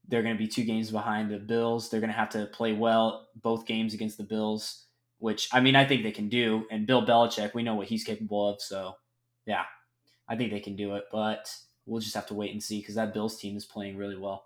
[0.07, 1.89] they're going to be two games behind the Bills.
[1.89, 4.87] They're going to have to play well both games against the Bills,
[5.19, 6.67] which I mean I think they can do.
[6.71, 8.97] And Bill Belichick, we know what he's capable of, so
[9.47, 9.65] yeah.
[10.29, 11.53] I think they can do it, but
[11.85, 14.45] we'll just have to wait and see because that Bills team is playing really well.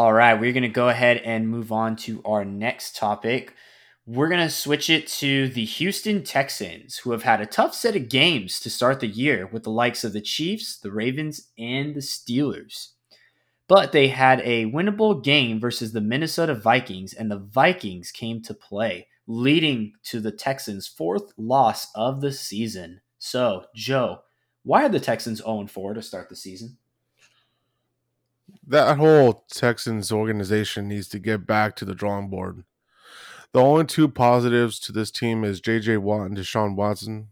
[0.00, 3.52] All right, we're going to go ahead and move on to our next topic.
[4.06, 7.94] We're going to switch it to the Houston Texans, who have had a tough set
[7.96, 11.94] of games to start the year with the likes of the Chiefs, the Ravens, and
[11.94, 12.92] the Steelers.
[13.68, 18.54] But they had a winnable game versus the Minnesota Vikings, and the Vikings came to
[18.54, 23.02] play, leading to the Texans' fourth loss of the season.
[23.18, 24.20] So, Joe,
[24.62, 26.78] why are the Texans 0 4 to start the season?
[28.66, 32.64] That whole Texans organization needs to get back to the drawing board.
[33.52, 35.96] The only two positives to this team is J.J.
[35.98, 37.28] Watt and Deshaun Watson.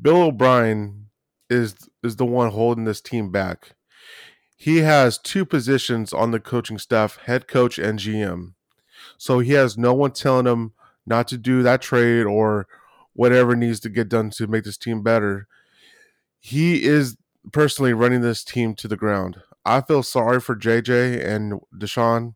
[0.00, 1.06] Bill O'Brien
[1.48, 3.72] is is the one holding this team back.
[4.56, 8.54] He has two positions on the coaching staff, head coach and GM.
[9.18, 10.72] So he has no one telling him
[11.06, 12.66] not to do that trade or
[13.12, 15.48] whatever needs to get done to make this team better.
[16.38, 17.16] He is
[17.52, 19.42] personally running this team to the ground.
[19.64, 22.34] I feel sorry for JJ and Deshaun.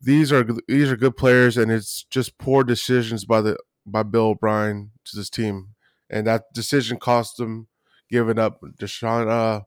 [0.00, 4.26] These are these are good players, and it's just poor decisions by the by Bill
[4.28, 5.74] O'Brien to this team.
[6.10, 7.68] and that decision cost them
[8.10, 9.62] giving up Deshaun uh,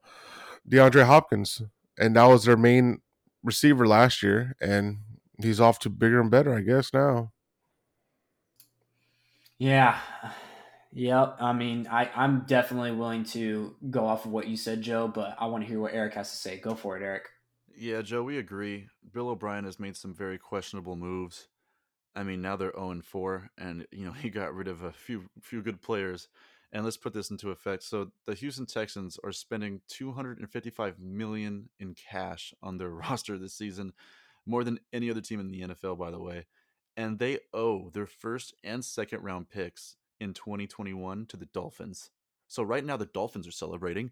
[0.69, 1.61] DeAndre Hopkins,
[1.97, 3.01] and that was their main
[3.43, 4.99] receiver last year, and
[5.41, 7.31] he's off to bigger and better, I guess now.
[9.57, 9.99] Yeah.
[10.99, 11.37] Yep.
[11.39, 15.33] I mean, I, I'm definitely willing to go off of what you said, Joe, but
[15.39, 16.57] I want to hear what Eric has to say.
[16.57, 17.29] Go for it, Eric.
[17.73, 18.87] Yeah, Joe, we agree.
[19.13, 21.47] Bill O'Brien has made some very questionable moves.
[22.17, 25.29] I mean, now they're 0 4, and you know he got rid of a few
[25.41, 26.27] few good players.
[26.73, 27.83] And let's put this into effect.
[27.83, 33.93] So the Houston Texans are spending 255 million in cash on their roster this season,
[34.45, 36.45] more than any other team in the NFL, by the way.
[36.97, 42.09] And they owe their first and second round picks in 2021 to the Dolphins.
[42.47, 44.11] So right now the Dolphins are celebrating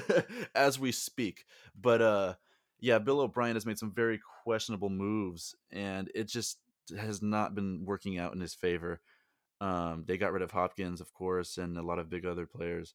[0.54, 1.44] as we speak.
[1.78, 2.34] But uh
[2.80, 6.58] yeah, Bill O'Brien has made some very questionable moves and it just
[6.98, 9.00] has not been working out in his favor.
[9.60, 12.94] Um, they got rid of Hopkins, of course, and a lot of big other players.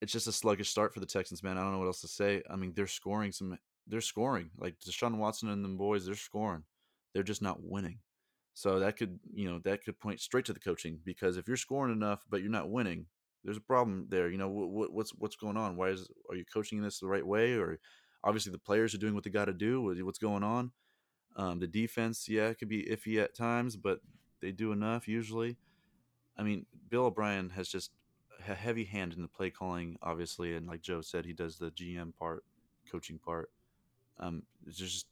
[0.00, 1.58] It's just a sluggish start for the Texans, man.
[1.58, 2.42] I don't know what else to say.
[2.48, 3.58] I mean, they're scoring some.
[3.86, 6.06] They're scoring like Deshaun Watson and them boys.
[6.06, 6.64] They're scoring.
[7.12, 7.98] They're just not winning.
[8.60, 11.56] So that could, you know, that could point straight to the coaching because if you're
[11.56, 13.06] scoring enough but you're not winning,
[13.42, 14.28] there's a problem there.
[14.28, 15.76] You know, what, what's what's going on?
[15.76, 17.54] Why is are you coaching this the right way?
[17.54, 17.78] Or
[18.22, 19.80] obviously the players are doing what they got to do.
[20.04, 20.72] What's going on?
[21.36, 24.00] Um, the defense, yeah, it could be iffy at times, but
[24.42, 25.56] they do enough usually.
[26.36, 27.92] I mean, Bill O'Brien has just
[28.46, 31.70] a heavy hand in the play calling, obviously, and like Joe said, he does the
[31.70, 32.44] GM part,
[32.92, 33.48] coaching part.
[34.18, 35.06] Um, it's just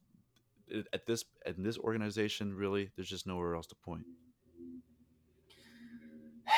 [0.93, 4.05] at this at this organization, really, there's just nowhere else to point.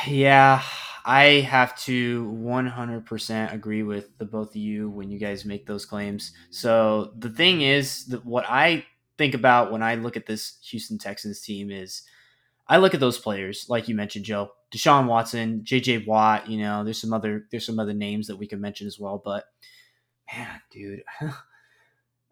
[0.07, 0.62] Yeah,
[1.05, 5.85] I have to 100% agree with the both of you when you guys make those
[5.85, 6.33] claims.
[6.51, 8.85] So the thing is that what I
[9.18, 12.03] think about when I look at this Houston Texans team is
[12.68, 16.85] I look at those players, like you mentioned, Joe, Deshaun Watson, JJ Watt, you know,
[16.85, 19.44] there's some other there's some other names that we can mention as well, but
[20.33, 21.03] man, dude,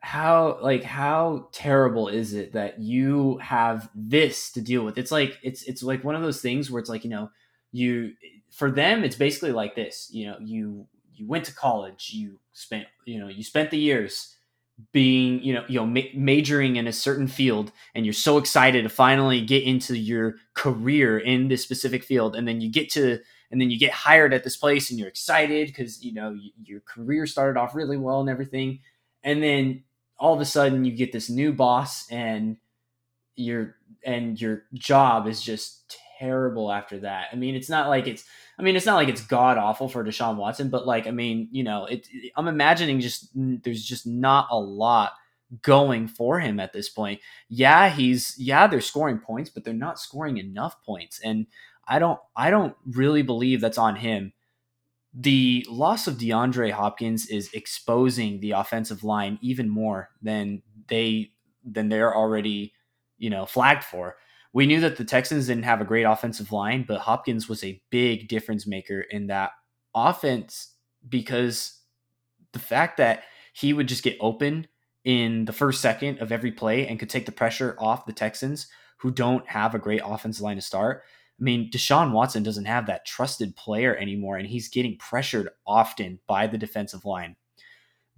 [0.01, 4.99] how like how terrible is it that you have this to deal with?
[4.99, 7.31] It's like it's it's like one of those things where it's like, you know,
[7.73, 8.13] you
[8.51, 12.87] for them it's basically like this, you know, you you went to college, you spent,
[13.05, 14.35] you know, you spent the years
[14.93, 18.85] being you know you know ma- majoring in a certain field and you're so excited
[18.85, 23.19] to finally get into your career in this specific field and then you get to
[23.51, 26.51] and then you get hired at this place and you're excited because you know y-
[26.63, 28.79] your career started off really well and everything
[29.25, 29.83] and then
[30.19, 32.57] all of a sudden you get this new boss and
[33.37, 38.25] your and your job is just terrible after that i mean it's not like it's
[38.59, 41.49] I mean, it's not like it's god awful for Deshaun Watson, but like, I mean,
[41.53, 45.13] you know, it, I'm imagining just there's just not a lot
[45.63, 47.21] going for him at this point.
[47.49, 51.47] Yeah, he's yeah, they're scoring points, but they're not scoring enough points, and
[51.87, 54.33] I don't I don't really believe that's on him.
[55.15, 61.33] The loss of DeAndre Hopkins is exposing the offensive line even more than they
[61.65, 62.73] than they're already,
[63.19, 64.17] you know, flagged for
[64.53, 67.81] we knew that the Texans didn't have a great offensive line, but Hopkins was a
[67.91, 69.51] big difference maker in that
[69.95, 70.75] offense
[71.09, 71.81] because
[72.53, 74.67] the fact that he would just get open
[75.05, 78.69] in the first second of every play and could take the pressure off the Texans,
[78.99, 81.05] who don't have a great offensive line to start.
[81.41, 86.19] I mean, Deshaun Watson doesn't have that trusted player anymore, and he's getting pressured often
[86.27, 87.37] by the defensive line.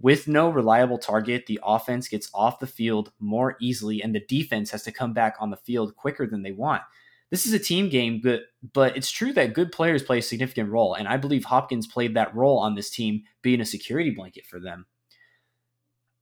[0.00, 4.70] With no reliable target, the offense gets off the field more easily, and the defense
[4.70, 6.82] has to come back on the field quicker than they want.
[7.30, 8.40] This is a team game, but
[8.72, 12.14] but it's true that good players play a significant role, and I believe Hopkins played
[12.14, 14.86] that role on this team, being a security blanket for them.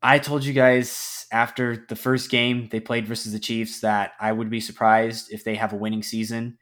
[0.03, 4.33] I told you guys after the first game they played versus the Chiefs that I
[4.33, 6.59] would be surprised if they have a winning season,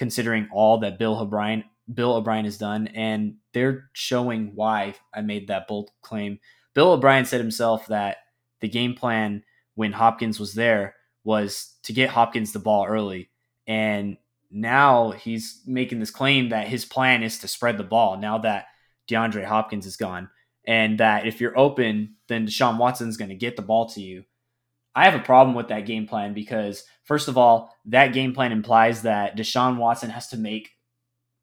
[0.00, 5.48] considering all that Bill O'Brien Bill O'Brien has done, and they're showing why I made
[5.48, 6.38] that bold claim.
[6.74, 8.16] Bill O'Brien said himself that
[8.62, 9.42] the game plan
[9.74, 13.28] when Hopkins was there was to get Hopkins the ball early.
[13.66, 14.16] And
[14.50, 18.68] now he's making this claim that his plan is to spread the ball now that
[19.06, 20.30] DeAndre Hopkins is gone.
[20.66, 24.24] And that if you're open, then Deshaun Watson's going to get the ball to you.
[24.94, 28.52] I have a problem with that game plan because, first of all, that game plan
[28.52, 30.70] implies that Deshaun Watson has to make,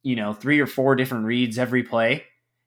[0.03, 2.25] you know, three or four different reads every play,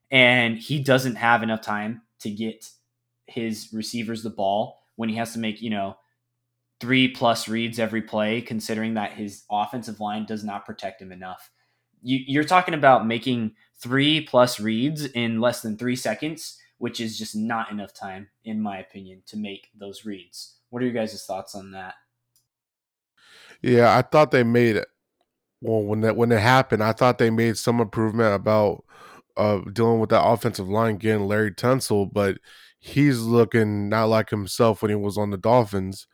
[0.09, 2.67] and he doesn't have enough time to get
[3.27, 5.97] his receivers the ball when he has to make, you know,
[6.79, 11.51] three plus reads every play, considering that his offensive line does not protect him enough.
[12.01, 17.19] You, are talking about making three plus reads in less than three seconds, which is
[17.19, 20.55] just not enough time, in my opinion, to make those reads.
[20.71, 21.95] What are your guys' thoughts on that?
[23.61, 24.87] Yeah, I thought they made it.
[25.61, 28.85] well, when that when it happened, I thought they made some improvement about
[29.37, 32.37] uh, dealing with that offensive line, getting Laremy Tunsil, but
[32.79, 36.07] he's looking not like himself when he was on the Dolphins,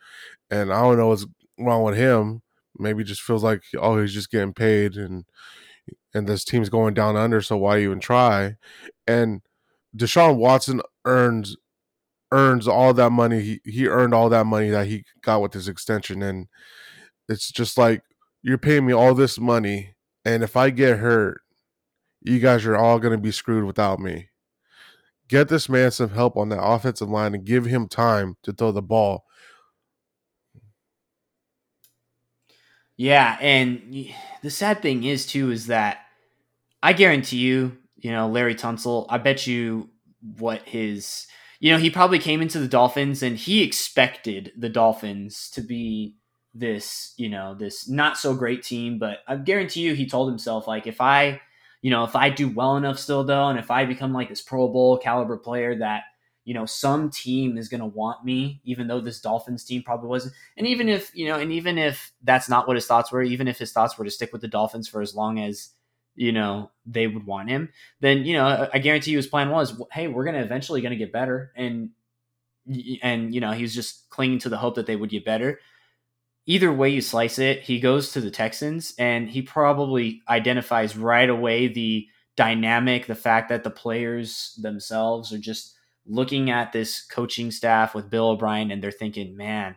[0.51, 1.25] and I don't know what's
[1.59, 2.41] wrong with him.
[2.79, 5.25] Maybe just feels like oh he's just getting paid and
[6.13, 8.55] and this team's going down under, so why even try?
[9.07, 9.41] And
[9.95, 11.55] Deshaun Watson earns
[12.31, 13.41] earns all that money.
[13.41, 16.47] He he earned all that money that he got with his extension, and
[17.29, 18.01] it's just like
[18.41, 21.41] you're paying me all this money, and if I get hurt,
[22.21, 24.29] you guys are all going to be screwed without me.
[25.27, 28.71] Get this man some help on that offensive line and give him time to throw
[28.71, 29.25] the ball.
[32.95, 34.09] Yeah, and
[34.41, 35.99] the sad thing is too is that
[36.81, 39.89] I guarantee you, you know, Laremy Tunsil, I bet you
[40.39, 41.27] what his
[41.59, 46.15] you know, he probably came into the Dolphins and he expected the Dolphins to be
[46.53, 50.67] this, you know, this not so great team, but I guarantee you he told himself
[50.67, 51.41] like if I,
[51.81, 54.41] you know, if I do well enough still though and if I become like this
[54.41, 56.03] Pro Bowl caliber player that
[56.47, 60.07] you know some team is going to want me even though this dolphins team probably
[60.07, 63.21] wasn't and even if you know and even if that's not what his thoughts were
[63.21, 65.71] even if his thoughts were to stick with the dolphins for as long as
[66.17, 67.69] you know they would want him
[68.01, 71.13] then you know i guarantee you his plan was hey we're to eventually to get
[71.13, 71.91] better and
[73.01, 75.59] and you know he was just clinging to the hope that they would get better
[76.45, 81.29] either way you slice it he goes to the texans and he probably identifies right
[81.29, 85.77] away the dynamic the fact that the players themselves are just
[86.07, 89.75] looking at this coaching staff with Bill O'Brien and they're thinking, man,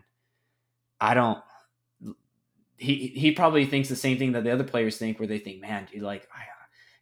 [0.99, 1.39] I don't.
[2.81, 5.61] He he probably thinks the same thing that the other players think, where they think,
[5.61, 6.27] man, dude, like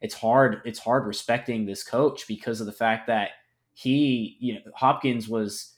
[0.01, 0.61] it's hard.
[0.65, 3.31] It's hard respecting this coach because of the fact that
[3.73, 5.75] he, you know, Hopkins was,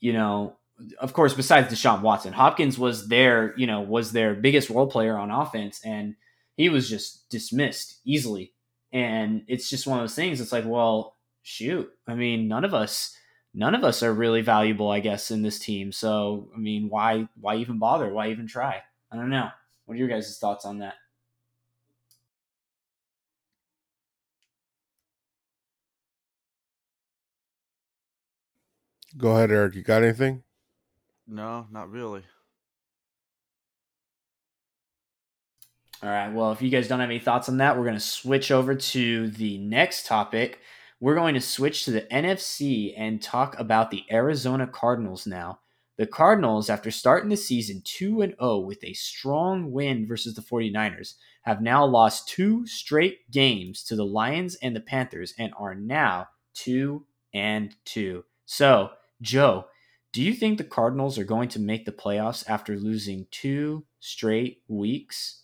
[0.00, 0.56] you know,
[0.98, 5.16] of course, besides Deshaun Watson, Hopkins was their, you know, was their biggest role player
[5.16, 6.14] on offense, and
[6.56, 8.52] he was just dismissed easily.
[8.92, 10.40] And it's just one of those things.
[10.40, 13.16] It's like, well, shoot, I mean, none of us
[13.54, 15.92] none of us are really valuable, I guess, in this team.
[15.92, 18.12] So, I mean, why why even bother?
[18.12, 18.82] Why even try?
[19.14, 19.48] I don't know.
[19.86, 20.94] What are your guys' thoughts on that?
[29.16, 29.76] Go ahead, Eric.
[29.76, 30.42] You got anything?
[31.28, 32.22] No, not really.
[36.02, 36.32] All right.
[36.32, 38.74] Well, if you guys don't have any thoughts on that, we're going to switch over
[38.74, 40.58] to the next topic,
[40.98, 45.60] we're going to switch to the NFC and talk about the Arizona Cardinals now.
[45.96, 50.42] The Cardinals, after starting the season 2 and 0 with a strong win versus the
[50.42, 55.74] 49ers, have now lost two straight games to the Lions and the Panthers and are
[55.74, 58.24] now 2 and 2.
[58.44, 58.90] So,
[59.22, 59.66] Joe,
[60.12, 64.62] do you think the Cardinals are going to make the playoffs after losing two straight
[64.68, 65.42] weeks?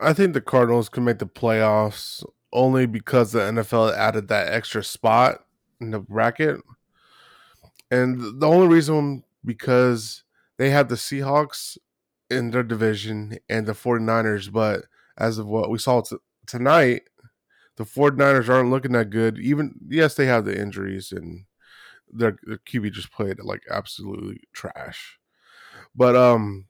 [0.00, 4.82] I think the Cardinals can make the playoffs only because the NFL added that extra
[4.82, 5.44] spot
[5.80, 6.60] in the bracket.
[7.90, 10.24] And the only reason because
[10.58, 11.78] they had the Seahawks
[12.28, 14.84] in their division and the 49ers, but
[15.18, 17.02] as of what we saw t- tonight,
[17.76, 19.38] the 49ers aren't looking that good.
[19.38, 21.44] Even yes, they have the injuries and
[22.12, 25.18] their, their QB just played like absolutely trash.
[25.94, 26.66] But um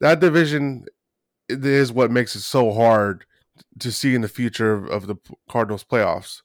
[0.00, 0.86] that division
[1.48, 3.24] is what makes it so hard
[3.80, 5.16] to see in the future of, of the
[5.48, 6.42] Cardinals playoffs.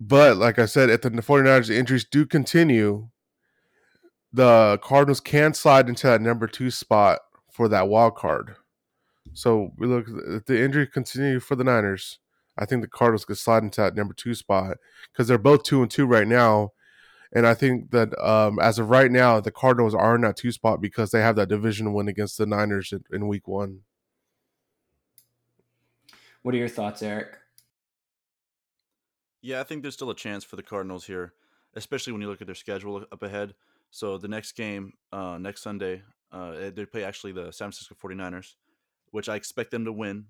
[0.00, 3.08] But like I said, if the 49ers injuries do continue,
[4.32, 8.56] the Cardinals can slide into that number two spot for that wild card.
[9.32, 12.18] So we look if the injury continue for the Niners.
[12.56, 14.76] I think the Cardinals could slide into that number two spot
[15.12, 16.72] because they're both two and two right now.
[17.32, 20.52] And I think that um, as of right now, the Cardinals are in that two
[20.52, 23.80] spot because they have that division win against the Niners in, in week one.
[26.42, 27.38] What are your thoughts, Eric?
[29.44, 31.34] Yeah, I think there's still a chance for the Cardinals here,
[31.74, 33.54] especially when you look at their schedule up ahead.
[33.90, 36.02] So the next game, uh, next Sunday,
[36.32, 38.54] uh, they play actually the San Francisco 49ers,
[39.10, 40.24] which I expect them to win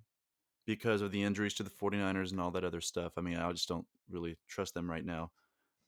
[0.67, 3.13] because of the injuries to the 49ers and all that other stuff.
[3.17, 5.31] I mean, I just don't really trust them right now.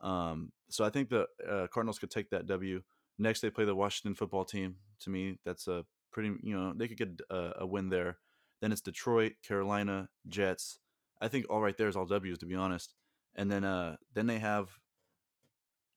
[0.01, 2.81] Um, so I think the uh, Cardinals could take that W.
[3.18, 4.77] Next, they play the Washington football team.
[5.01, 8.18] To me, that's a pretty, you know, they could get a, a win there.
[8.61, 10.79] Then it's Detroit, Carolina, Jets.
[11.20, 12.95] I think all right there is all W's to be honest.
[13.37, 14.78] And then uh then they have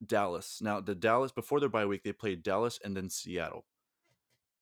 [0.05, 0.59] Dallas.
[0.61, 3.65] Now the Dallas before their bye week they played Dallas and then Seattle.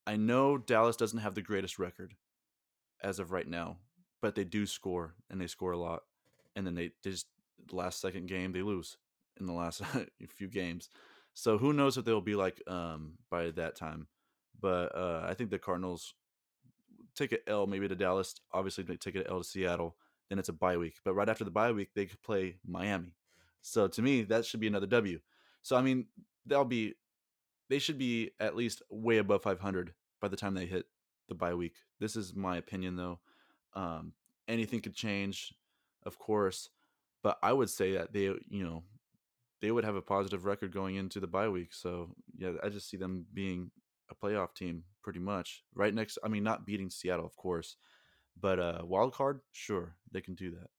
[0.06, 2.14] I know Dallas doesn't have the greatest record
[3.04, 3.78] as of right now,
[4.22, 6.04] but they do score and they score a lot.
[6.56, 7.28] And then they, they just
[7.72, 8.98] last second game they lose
[9.40, 9.82] in the last
[10.30, 10.90] few games.
[11.34, 14.08] So who knows what they'll be like um, by that time.
[14.60, 16.16] But uh, I think the Cardinals
[17.16, 18.36] take an L maybe to Dallas.
[18.52, 19.96] Obviously, they take an L to Seattle.
[20.30, 20.96] Then it's a bye week.
[21.04, 23.16] But right after the bye week, they could play Miami.
[23.62, 25.20] So to me, that should be another W.
[25.62, 26.08] So I mean,
[26.46, 26.96] they'll be
[27.70, 30.86] they should be at least way above 500 by the time they hit
[31.28, 31.76] the bye week.
[32.00, 33.20] This is my opinion, though.
[33.74, 34.14] Um,
[34.48, 35.54] anything could change,
[36.04, 36.70] of course,
[37.24, 38.84] but I would say that they, you know,
[39.62, 41.74] they would have a positive record going into the bye week.
[41.74, 43.72] So yeah, I just see them being
[44.10, 46.18] a playoff team pretty much right next.
[46.24, 47.76] I mean, not beating Seattle, of course,
[48.40, 50.70] but uh, wild card, sure, they can do that.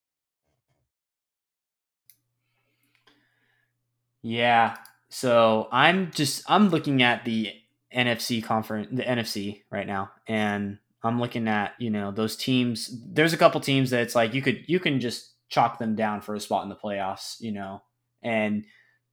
[4.21, 4.75] Yeah.
[5.09, 7.51] So I'm just I'm looking at the
[7.95, 12.95] NFC conference, the NFC right now, and I'm looking at you know those teams.
[13.07, 16.21] There's a couple teams that it's like you could you can just chalk them down
[16.21, 17.81] for a spot in the playoffs, you know,
[18.21, 18.65] and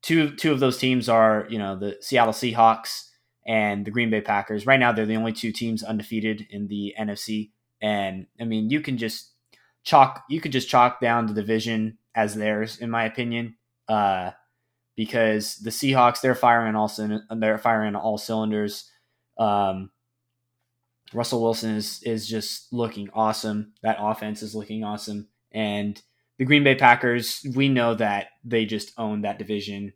[0.03, 3.09] two two of those teams are you know the Seattle Seahawks
[3.47, 4.67] and the Green Bay Packers.
[4.67, 7.53] Right now, they're the only two teams undefeated in the NFC,
[7.87, 9.33] and I mean you can just
[9.85, 13.57] chalk you could just chalk down the division as theirs, in my opinion.
[13.89, 14.33] Uh,
[14.97, 16.91] because the Seahawks they're firing all
[17.37, 18.91] they're firing all cylinders.
[19.39, 19.91] Um,
[21.13, 23.75] Russell Wilson is is just looking awesome.
[23.83, 26.01] That offense is looking awesome, and
[26.39, 29.93] the Green Bay Packers we know that they just own that division,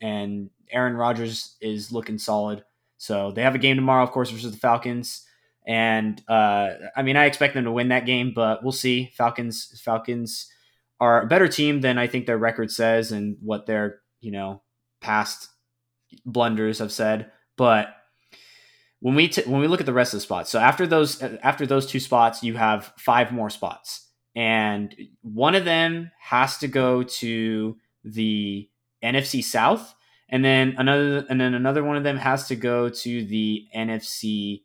[0.00, 2.64] and Aaron Rodgers is looking solid.
[2.96, 5.24] So they have a game tomorrow, of course, versus the Falcons.
[5.68, 9.12] And uh, I mean, I expect them to win that game, but we'll see.
[9.14, 10.50] Falcons, Falcons
[10.98, 14.62] are a better team than I think their record says and what their you know
[15.02, 15.50] past
[16.24, 17.30] blunders have said.
[17.58, 17.94] But
[19.00, 21.22] when we t- when we look at the rest of the spots, so after those
[21.22, 26.68] after those two spots, you have five more spots, and one of them has to
[26.68, 28.68] go to the
[29.04, 29.94] NFC South,
[30.30, 34.62] and then another and then another one of them has to go to the NFC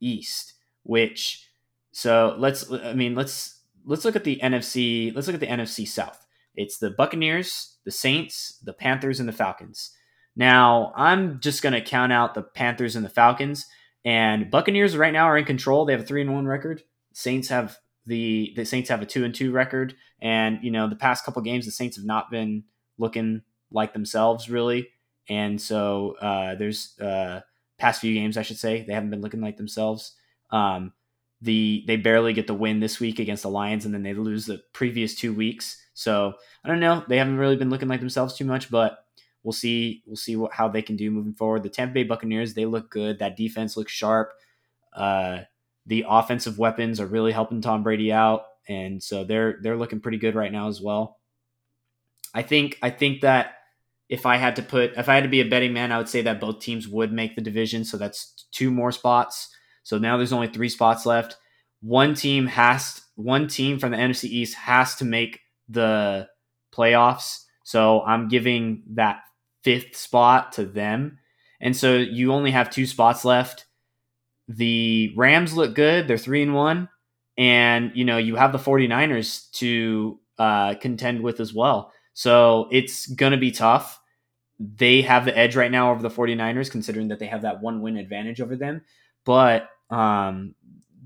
[0.00, 0.54] East.
[0.82, 1.46] Which
[1.92, 5.86] so let's I mean let's let's look at the NFC let's look at the NFC
[5.86, 6.26] South.
[6.54, 9.92] It's the Buccaneers, the Saints, the Panthers, and the Falcons.
[10.36, 13.66] Now, I'm just going to count out the Panthers and the Falcons.
[14.04, 15.84] And Buccaneers right now are in control.
[15.84, 16.82] They have a three and one record.
[17.12, 19.94] Saints have the the Saints have a two and two record.
[20.20, 22.64] And you know, the past couple games, the Saints have not been
[22.98, 24.88] looking like themselves really.
[25.28, 27.40] And so uh, there's uh,
[27.80, 30.14] past few games, I should say, they haven't been looking like themselves.
[30.50, 30.92] Um,
[31.42, 34.46] the they barely get the win this week against the Lions, and then they lose
[34.46, 35.82] the previous two weeks.
[35.94, 37.04] So I don't know.
[37.08, 39.04] They haven't really been looking like themselves too much, but
[39.42, 40.02] we'll see.
[40.06, 41.62] We'll see what, how they can do moving forward.
[41.62, 43.18] The Tampa Bay Buccaneers, they look good.
[43.18, 44.32] That defense looks sharp.
[44.94, 45.40] Uh,
[45.86, 50.18] the offensive weapons are really helping Tom Brady out, and so they're they're looking pretty
[50.18, 51.18] good right now as well.
[52.34, 53.54] I think I think that
[54.10, 56.08] if I had to put if I had to be a betting man, I would
[56.08, 57.84] say that both teams would make the division.
[57.84, 59.48] So that's two more spots.
[59.84, 61.36] So now there's only three spots left.
[61.80, 66.28] One team has one team from the NFC East has to make the
[66.74, 67.44] playoffs.
[67.62, 69.20] So I'm giving that
[69.62, 71.18] fifth spot to them.
[71.60, 73.66] And so you only have two spots left.
[74.48, 76.08] The Rams look good.
[76.08, 76.88] They're three and one.
[77.38, 81.92] And, you know, you have the 49ers to uh, contend with as well.
[82.12, 83.99] So it's going to be tough.
[84.60, 87.80] They have the edge right now over the 49ers, considering that they have that one
[87.80, 88.82] win advantage over them.
[89.24, 90.54] But um,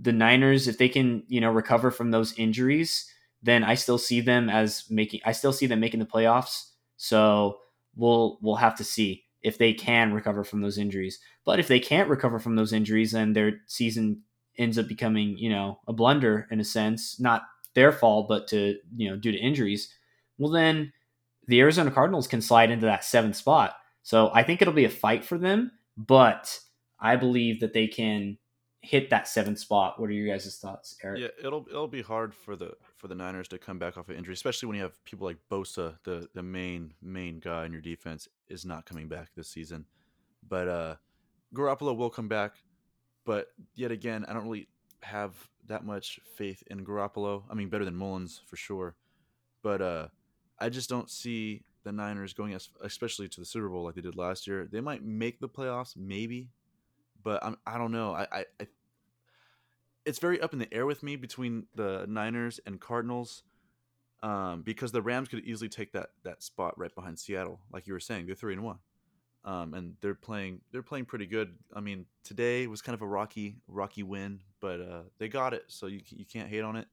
[0.00, 3.08] the Niners, if they can, you know, recover from those injuries,
[3.44, 6.70] then I still see them as making I still see them making the playoffs.
[6.96, 7.58] So
[7.94, 11.20] we'll we'll have to see if they can recover from those injuries.
[11.44, 14.22] But if they can't recover from those injuries, then their season
[14.58, 17.42] ends up becoming, you know, a blunder in a sense, not
[17.74, 19.92] their fault, but to, you know, due to injuries.
[20.38, 20.92] Well then
[21.46, 23.74] the Arizona Cardinals can slide into that seventh spot.
[24.02, 26.58] So I think it'll be a fight for them, but
[27.00, 28.38] I believe that they can
[28.84, 29.98] hit that seventh spot.
[29.98, 31.20] What are your guys' thoughts, Eric?
[31.20, 34.16] Yeah, it'll it'll be hard for the for the Niners to come back off of
[34.16, 37.80] injury, especially when you have people like Bosa, the the main main guy in your
[37.80, 39.86] defense, is not coming back this season.
[40.46, 40.94] But uh
[41.54, 42.56] Garoppolo will come back,
[43.24, 44.68] but yet again, I don't really
[45.02, 45.34] have
[45.66, 47.44] that much faith in Garoppolo.
[47.50, 48.96] I mean, better than Mullens for sure,
[49.62, 50.08] but uh
[50.58, 54.00] I just don't see the Niners going as especially to the Super Bowl like they
[54.00, 54.68] did last year.
[54.70, 56.48] They might make the playoffs, maybe,
[57.22, 58.14] but I'm I don't know.
[58.14, 58.66] I, I, I
[60.04, 63.42] it's very up in the air with me between the Niners and Cardinals.
[64.22, 67.92] Um, because the Rams could easily take that that spot right behind Seattle, like you
[67.92, 68.78] were saying, they're three and one,
[69.44, 71.54] um, and they're playing they're playing pretty good.
[71.74, 75.64] I mean, today was kind of a rocky rocky win, but uh, they got it,
[75.68, 76.88] so you you can't hate on it.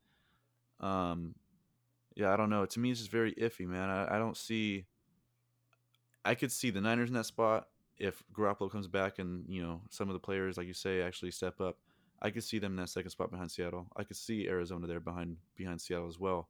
[0.82, 1.36] Um,
[2.22, 2.66] yeah, I don't know.
[2.66, 3.90] To me, it's just very iffy, man.
[3.90, 4.86] I, I don't see.
[6.24, 7.68] I could see the Niners in that spot
[7.98, 11.32] if Garoppolo comes back and you know some of the players, like you say, actually
[11.32, 11.78] step up.
[12.22, 13.88] I could see them in that second spot behind Seattle.
[13.98, 16.48] I could see Arizona there behind behind Seattle as well.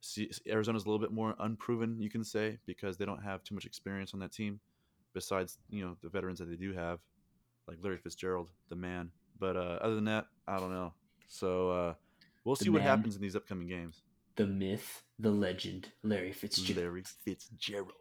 [0.00, 3.54] See, Arizona's a little bit more unproven, you can say, because they don't have too
[3.54, 4.58] much experience on that team,
[5.12, 7.00] besides you know the veterans that they do have,
[7.68, 9.10] like Larry Fitzgerald, the man.
[9.38, 10.94] But uh, other than that, I don't know.
[11.28, 11.94] So uh,
[12.44, 12.88] we'll The see what man.
[12.88, 14.00] happens in these upcoming games.
[14.40, 16.78] The myth, the legend, Larry Fitzgerald.
[16.78, 17.92] Larry Fitzgerald.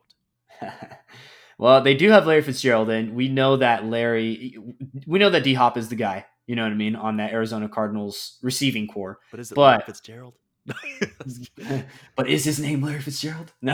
[1.57, 4.57] well, they do have Larry Fitzgerald, and we know that Larry,
[5.05, 6.25] we know that D Hop is the guy.
[6.47, 9.19] You know what I mean on that Arizona Cardinals receiving corps.
[9.31, 10.33] But is it But- Larry Fitzgerald?
[12.15, 13.51] but is his name Larry Fitzgerald?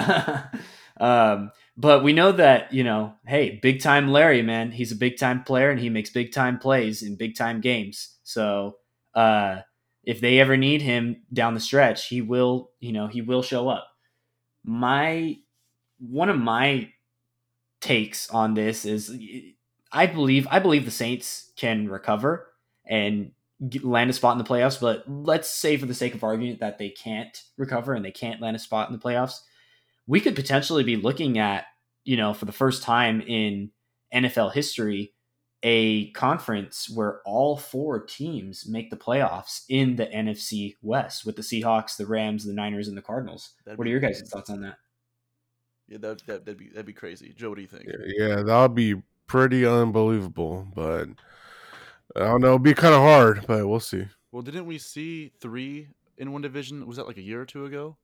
[1.00, 5.20] um, but we know that you know, hey, big time Larry, man, he's a big
[5.20, 8.18] time player and he makes big time plays in big time games.
[8.24, 8.78] So
[9.14, 9.60] uh,
[10.06, 13.68] if they ever need him down the stretch, he will, you know, he will show
[13.68, 13.88] up.
[14.64, 15.38] My
[16.00, 16.90] one of my
[17.82, 19.16] takes on this is
[19.92, 22.48] I believe I believe the Saints can recover
[22.86, 23.32] and
[23.82, 26.78] land a spot in the playoffs, but let's say for the sake of argument that
[26.78, 29.40] they can't recover and they can't land a spot in the playoffs,
[30.08, 31.66] we could potentially be looking at,
[32.04, 33.72] you know, for the first time in
[34.14, 35.14] NFL history,
[35.66, 41.42] a conference where all four teams make the playoffs in the NFC West with the
[41.42, 43.54] Seahawks, the Rams, the Niners, and the Cardinals.
[43.66, 44.78] That'd what are your guys' thoughts on that?
[45.88, 47.34] Yeah, that, that that'd be that'd be crazy.
[47.36, 47.86] Joe, what do you think?
[48.16, 50.68] Yeah, that would be pretty unbelievable.
[50.76, 51.10] But
[52.16, 52.50] I don't know.
[52.50, 54.06] It'd be kind of hard, but we'll see.
[54.32, 55.88] Well, didn't we see three
[56.20, 56.86] in one division?
[56.86, 57.98] Was that like a year or two ago?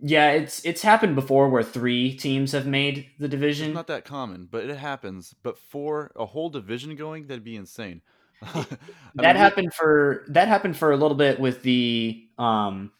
[0.00, 3.28] Yeah, it's it's happened before where three teams have made the
[3.58, 3.72] It's division.
[3.72, 5.34] not that common, but it happens.
[5.42, 8.02] But for a whole division going, that'd be insane.
[8.42, 8.66] I
[9.14, 12.92] mean, that happened for that happened for a little bit with the um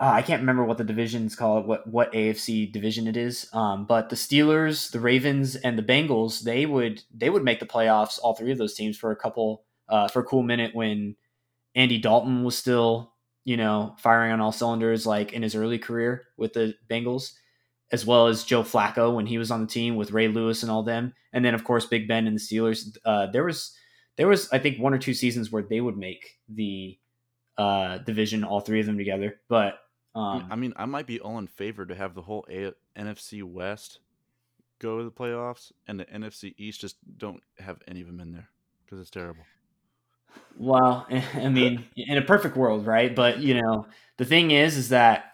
[0.00, 3.48] uh, I can't remember what the divisions call it, what what AFC division it is.
[3.54, 7.66] Um, but the Steelers, the Ravens, and the Bengals, they would they would make the
[7.66, 8.18] playoffs.
[8.22, 11.16] All three of those teams for a couple uh, for a cool minute when
[11.76, 13.13] Andy Dalton was still
[13.44, 17.32] you know firing on all cylinders, like in his early career with the Bengals,
[17.92, 20.70] as well as Joe Flacco when he was on the team with Ray Lewis and
[20.70, 22.96] all them, and then of course Big Ben and the Steelers.
[23.04, 23.76] Uh, there was
[24.16, 26.98] there was I think one or two seasons where they would make the
[27.56, 29.40] uh, division, all three of them together.
[29.48, 29.78] But
[30.14, 33.42] um, I mean, I might be all in favor to have the whole A- NFC
[33.42, 33.98] West
[34.78, 38.32] go to the playoffs, and the NFC East just don't have any of them in
[38.32, 38.48] there
[38.84, 39.44] because it's terrible.
[40.56, 43.14] Well, I mean, in a perfect world, right?
[43.14, 45.32] But you know, the thing is, is that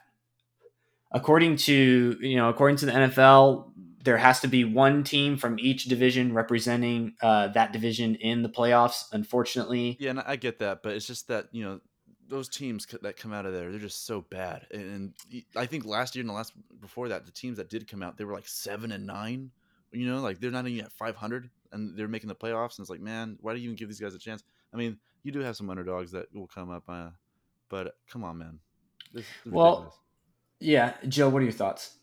[1.13, 3.73] according to you know, according to the NFL,
[4.03, 8.49] there has to be one team from each division representing uh, that division in the
[8.49, 9.05] playoffs.
[9.13, 11.81] Unfortunately, Yeah, and I get that, but it's just that you know
[12.29, 14.65] those teams that come out of there, they're just so bad.
[14.71, 15.13] And,
[15.57, 18.17] I think last year and the last before that, the teams that did come out,
[18.17, 19.51] they were like seven and nine.
[19.93, 22.79] You know, like they're not even at five hundred, and they're making the playoffs.
[22.79, 24.45] And it's like, man, why do you even give these guys a chance?
[24.73, 27.09] I mean, you do have some underdogs that will come up, uh,
[27.69, 28.59] but come on, man.
[29.13, 29.99] This is Well, ridiculous.
[31.03, 31.97] yeah, Joe, what are your thoughts?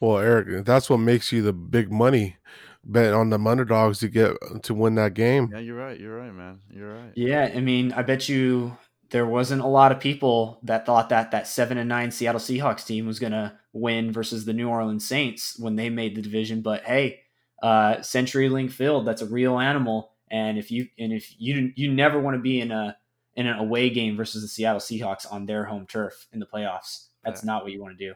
[0.00, 2.36] Well, Eric, that's what makes you the big money
[2.84, 5.48] bet on the underdogs to get to win that game.
[5.52, 5.98] yeah, you're right.
[5.98, 6.60] You're right, man.
[6.70, 7.12] You're right.
[7.14, 8.76] Yeah, I mean, I bet you
[9.10, 12.84] there wasn't a lot of people that thought that that seven and nine Seattle Seahawks
[12.86, 16.60] team was gonna win versus the New Orleans Saints when they made the division.
[16.60, 17.20] But hey,
[17.62, 22.20] uh, CenturyLink Field, that's a real animal, and if you and if you you never
[22.20, 22.96] want to be in a
[23.36, 27.06] in an away game versus the Seattle Seahawks on their home turf in the playoffs.
[27.24, 27.46] That's Yeah.
[27.46, 28.14] not what you want to do.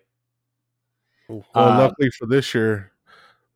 [1.29, 2.93] Well, Uh, luckily for this year,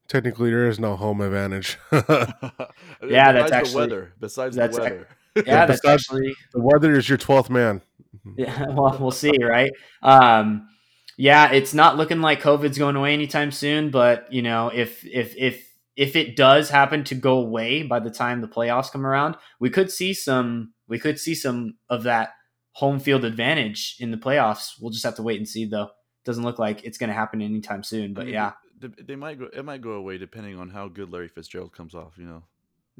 [0.08, 1.78] technically there is no home advantage.
[1.92, 4.12] Yeah, that's Besides actually- the weather.
[4.20, 5.08] Besides that's the ac- weather.
[5.46, 7.80] Yeah, that's besides- actually weather is your twelfth man.
[8.36, 9.72] Yeah, well, we'll see, right?
[10.02, 10.68] Um,
[11.16, 15.34] yeah, it's not looking like COVID's going away anytime soon, but you know, if if
[15.36, 19.36] if if it does happen to go away by the time the playoffs come around,
[19.60, 22.30] we could see some we could see some of that
[22.72, 24.72] home field advantage in the playoffs.
[24.80, 25.90] We'll just have to wait and see, though.
[26.24, 28.52] Doesn't look like it's going to happen anytime soon, I but mean, yeah.
[28.78, 29.48] they, they might go.
[29.52, 32.14] It might go away depending on how good Larry Fitzgerald comes off.
[32.16, 32.42] You know.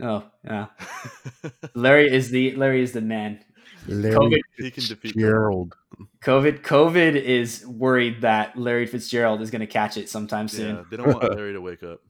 [0.00, 0.66] Oh, yeah.
[1.74, 3.44] Larry is the Larry is the man.
[3.86, 5.16] Larry COVID, he can defeat.
[5.16, 5.76] Gerald.
[6.24, 10.76] COVID, COVID is worried that Larry Fitzgerald is going to catch it sometime soon.
[10.76, 12.00] Yeah, they don't want Larry to wake up.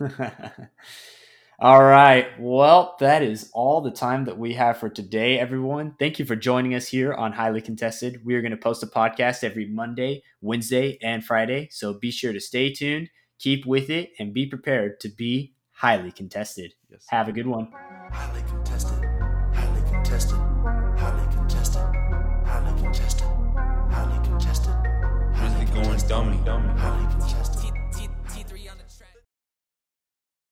[1.60, 2.26] all right.
[2.38, 5.94] Well, that is all the time that we have for today, everyone.
[5.98, 8.24] Thank you for joining us here on Highly Contested.
[8.24, 11.68] We are going to post a podcast every Monday, Wednesday, and Friday.
[11.70, 16.12] So be sure to stay tuned, keep with it, and be prepared to be highly
[16.12, 16.72] contested.
[16.90, 17.04] Yes.
[17.10, 17.70] Have a good one.
[18.10, 19.04] Highly contested,
[19.52, 20.38] highly contested,
[20.98, 21.82] highly contested,
[22.46, 23.26] highly contested,
[23.90, 24.74] highly contested,
[25.36, 26.68] Really going dummy, dummy.
[26.78, 27.49] highly contested.